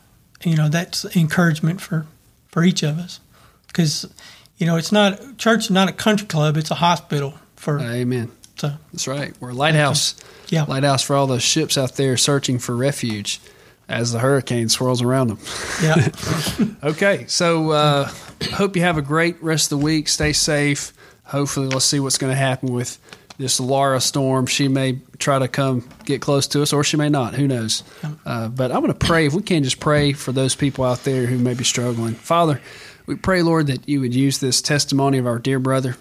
you 0.45 0.57
know, 0.57 0.69
that's 0.69 1.05
encouragement 1.17 1.81
for 1.81 2.07
for 2.49 2.63
each 2.63 2.83
of 2.83 2.99
us 2.99 3.21
because 3.69 4.13
you 4.59 4.67
know 4.67 4.77
it's 4.77 4.93
not 4.93 5.39
church 5.39 5.65
is 5.65 5.71
not 5.71 5.89
a 5.89 5.93
country 5.93 6.27
club; 6.27 6.57
it's 6.57 6.71
a 6.71 6.77
hospital 6.77 7.35
for. 7.57 7.81
Amen. 7.81 8.31
So 8.61 8.75
that's 8.92 9.09
right. 9.09 9.35
We're 9.40 9.53
a 9.53 9.55
lighthouse. 9.55 10.16
Yeah, 10.51 10.64
lighthouse 10.64 11.03
for 11.03 11.16
all 11.16 11.27
those 11.27 11.42
ships 11.42 11.79
out 11.79 11.96
there 11.96 12.18
searching 12.18 12.59
for 12.59 12.77
refuge 12.77 13.40
as 13.88 14.12
the 14.12 14.18
hurricane 14.18 14.68
swirls 14.68 15.01
around 15.01 15.29
them. 15.29 15.38
Yeah. 15.83 16.09
okay, 16.90 17.25
so 17.27 17.70
uh, 17.70 18.11
hope 18.53 18.77
you 18.77 18.83
have 18.83 18.99
a 18.99 19.03
great 19.03 19.42
rest 19.42 19.73
of 19.73 19.79
the 19.79 19.83
week. 19.83 20.09
Stay 20.09 20.35
safe. 20.35 20.92
Hopefully, 21.25 21.68
let's 21.68 21.87
see 21.87 22.01
what's 22.01 22.18
going 22.18 22.33
to 22.35 22.37
happen 22.37 22.70
with 22.70 22.99
this 23.38 23.61
Laura 23.61 23.99
storm. 23.99 24.44
She 24.44 24.68
may 24.68 24.99
try 25.16 25.38
to 25.38 25.49
come 25.49 25.88
get 26.05 26.20
close 26.20 26.46
to 26.49 26.61
us, 26.61 26.75
or 26.75 26.85
she 26.85 26.99
may 26.99 27.09
not. 27.09 27.33
Who 27.37 27.49
knows? 27.49 27.83
Uh, 28.27 28.49
but 28.49 28.73
I'm 28.73 28.83
going 28.83 28.92
to 28.92 29.07
pray. 29.07 29.25
If 29.25 29.33
we 29.33 29.40
can 29.40 29.64
just 29.64 29.81
pray 29.81 30.12
for 30.12 30.33
those 30.33 30.55
people 30.55 30.85
out 30.85 31.05
there 31.05 31.25
who 31.25 31.38
may 31.38 31.55
be 31.55 31.64
struggling. 31.64 32.12
Father, 32.12 32.61
we 33.07 33.16
pray, 33.16 33.40
Lord, 33.40 33.68
that 33.68 33.88
you 33.88 34.03
would 34.03 34.14
use 34.14 34.38
this 34.38 34.61
testimony 34.61 35.16
of 35.16 35.27
our 35.27 35.38
dear 35.38 35.59
brother. 35.59 35.96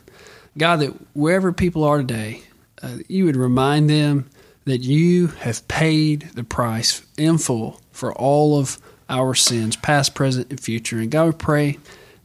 God, 0.57 0.81
that 0.81 0.93
wherever 1.15 1.53
people 1.53 1.85
are 1.85 1.99
today, 1.99 2.43
uh, 2.81 2.97
you 3.07 3.25
would 3.25 3.35
remind 3.35 3.89
them 3.89 4.29
that 4.65 4.79
you 4.79 5.27
have 5.27 5.67
paid 5.67 6.21
the 6.33 6.43
price 6.43 7.01
in 7.17 7.37
full 7.37 7.81
for 7.91 8.13
all 8.13 8.59
of 8.59 8.77
our 9.09 9.33
sins, 9.33 9.75
past, 9.75 10.13
present, 10.13 10.49
and 10.49 10.59
future. 10.59 10.99
And 10.99 11.09
God, 11.09 11.25
we 11.25 11.31
pray 11.33 11.79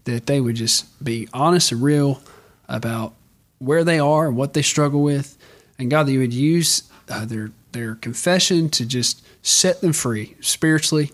that 0.05 0.27
they 0.27 0.41
would 0.41 0.57
just 0.57 1.03
be 1.03 1.29
honest 1.33 1.73
and 1.73 1.83
real 1.83 2.21
about 2.69 3.15
where 3.59 3.85
they 3.85 3.99
are 3.99 4.29
and 4.29 4.37
what 4.37 4.53
they 4.53 4.63
struggle 4.63 5.03
with. 5.03 5.39
And 5.79 5.91
God, 5.91 6.07
that 6.07 6.13
you 6.13 6.21
would 6.21 6.35
use 6.35 6.85
uh, 7.09 7.25
their 7.25 7.51
their 7.73 7.97
confession 7.97 8.71
to 8.71 8.87
just 8.87 9.25
set 9.43 9.81
them 9.81 9.93
free 9.93 10.37
spiritually. 10.41 11.11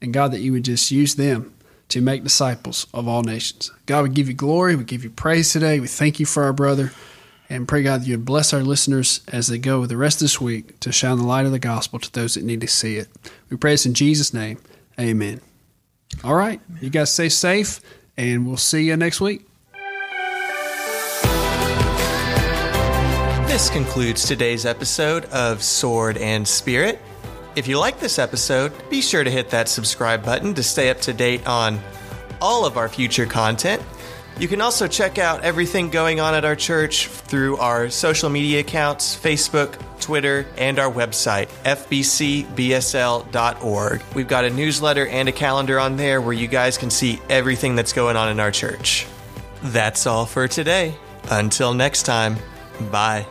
And 0.00 0.12
God, 0.12 0.32
that 0.32 0.40
you 0.40 0.52
would 0.52 0.64
just 0.64 0.90
use 0.90 1.14
them 1.14 1.54
to 1.90 2.00
make 2.00 2.24
disciples 2.24 2.86
of 2.92 3.06
all 3.06 3.22
nations. 3.22 3.70
God, 3.86 4.02
we 4.02 4.08
give 4.08 4.26
you 4.26 4.34
glory. 4.34 4.74
We 4.74 4.84
give 4.84 5.04
you 5.04 5.10
praise 5.10 5.52
today. 5.52 5.78
We 5.78 5.86
thank 5.86 6.18
you 6.18 6.26
for 6.26 6.42
our 6.42 6.52
brother. 6.52 6.92
And 7.52 7.68
pray, 7.68 7.82
God, 7.82 8.00
that 8.00 8.06
you 8.06 8.16
would 8.16 8.24
bless 8.24 8.54
our 8.54 8.62
listeners 8.62 9.20
as 9.28 9.48
they 9.48 9.58
go 9.58 9.84
the 9.84 9.98
rest 9.98 10.16
of 10.16 10.20
this 10.20 10.40
week 10.40 10.80
to 10.80 10.90
shine 10.90 11.18
the 11.18 11.24
light 11.24 11.44
of 11.44 11.52
the 11.52 11.58
gospel 11.58 11.98
to 11.98 12.10
those 12.10 12.32
that 12.32 12.44
need 12.44 12.62
to 12.62 12.66
see 12.66 12.96
it. 12.96 13.08
We 13.50 13.58
pray 13.58 13.72
this 13.72 13.84
in 13.84 13.92
Jesus' 13.92 14.32
name. 14.32 14.56
Amen. 14.98 15.42
All 16.24 16.34
right. 16.34 16.62
You 16.80 16.88
guys 16.88 17.12
stay 17.12 17.28
safe, 17.28 17.80
and 18.16 18.46
we'll 18.46 18.56
see 18.56 18.84
you 18.84 18.96
next 18.96 19.20
week. 19.20 19.46
This 23.46 23.68
concludes 23.68 24.26
today's 24.26 24.64
episode 24.64 25.26
of 25.26 25.62
Sword 25.62 26.16
and 26.16 26.48
Spirit. 26.48 26.98
If 27.54 27.68
you 27.68 27.78
like 27.78 28.00
this 28.00 28.18
episode, 28.18 28.72
be 28.88 29.02
sure 29.02 29.24
to 29.24 29.30
hit 29.30 29.50
that 29.50 29.68
subscribe 29.68 30.24
button 30.24 30.54
to 30.54 30.62
stay 30.62 30.88
up 30.88 31.02
to 31.02 31.12
date 31.12 31.46
on 31.46 31.80
all 32.40 32.64
of 32.64 32.78
our 32.78 32.88
future 32.88 33.26
content. 33.26 33.82
You 34.42 34.48
can 34.48 34.60
also 34.60 34.88
check 34.88 35.18
out 35.18 35.44
everything 35.44 35.88
going 35.90 36.18
on 36.18 36.34
at 36.34 36.44
our 36.44 36.56
church 36.56 37.06
through 37.06 37.58
our 37.58 37.88
social 37.90 38.28
media 38.28 38.58
accounts 38.58 39.16
Facebook, 39.16 39.80
Twitter, 40.00 40.48
and 40.58 40.80
our 40.80 40.90
website, 40.90 41.46
fbcbsl.org. 41.64 42.52
We've 44.16 44.26
got 44.26 44.44
a 44.44 44.50
newsletter 44.50 45.06
and 45.06 45.28
a 45.28 45.32
calendar 45.32 45.78
on 45.78 45.96
there 45.96 46.20
where 46.20 46.32
you 46.32 46.48
guys 46.48 46.76
can 46.76 46.90
see 46.90 47.22
everything 47.30 47.76
that's 47.76 47.92
going 47.92 48.16
on 48.16 48.30
in 48.30 48.40
our 48.40 48.50
church. 48.50 49.06
That's 49.62 50.08
all 50.08 50.26
for 50.26 50.48
today. 50.48 50.96
Until 51.30 51.72
next 51.72 52.02
time, 52.02 52.36
bye. 52.90 53.24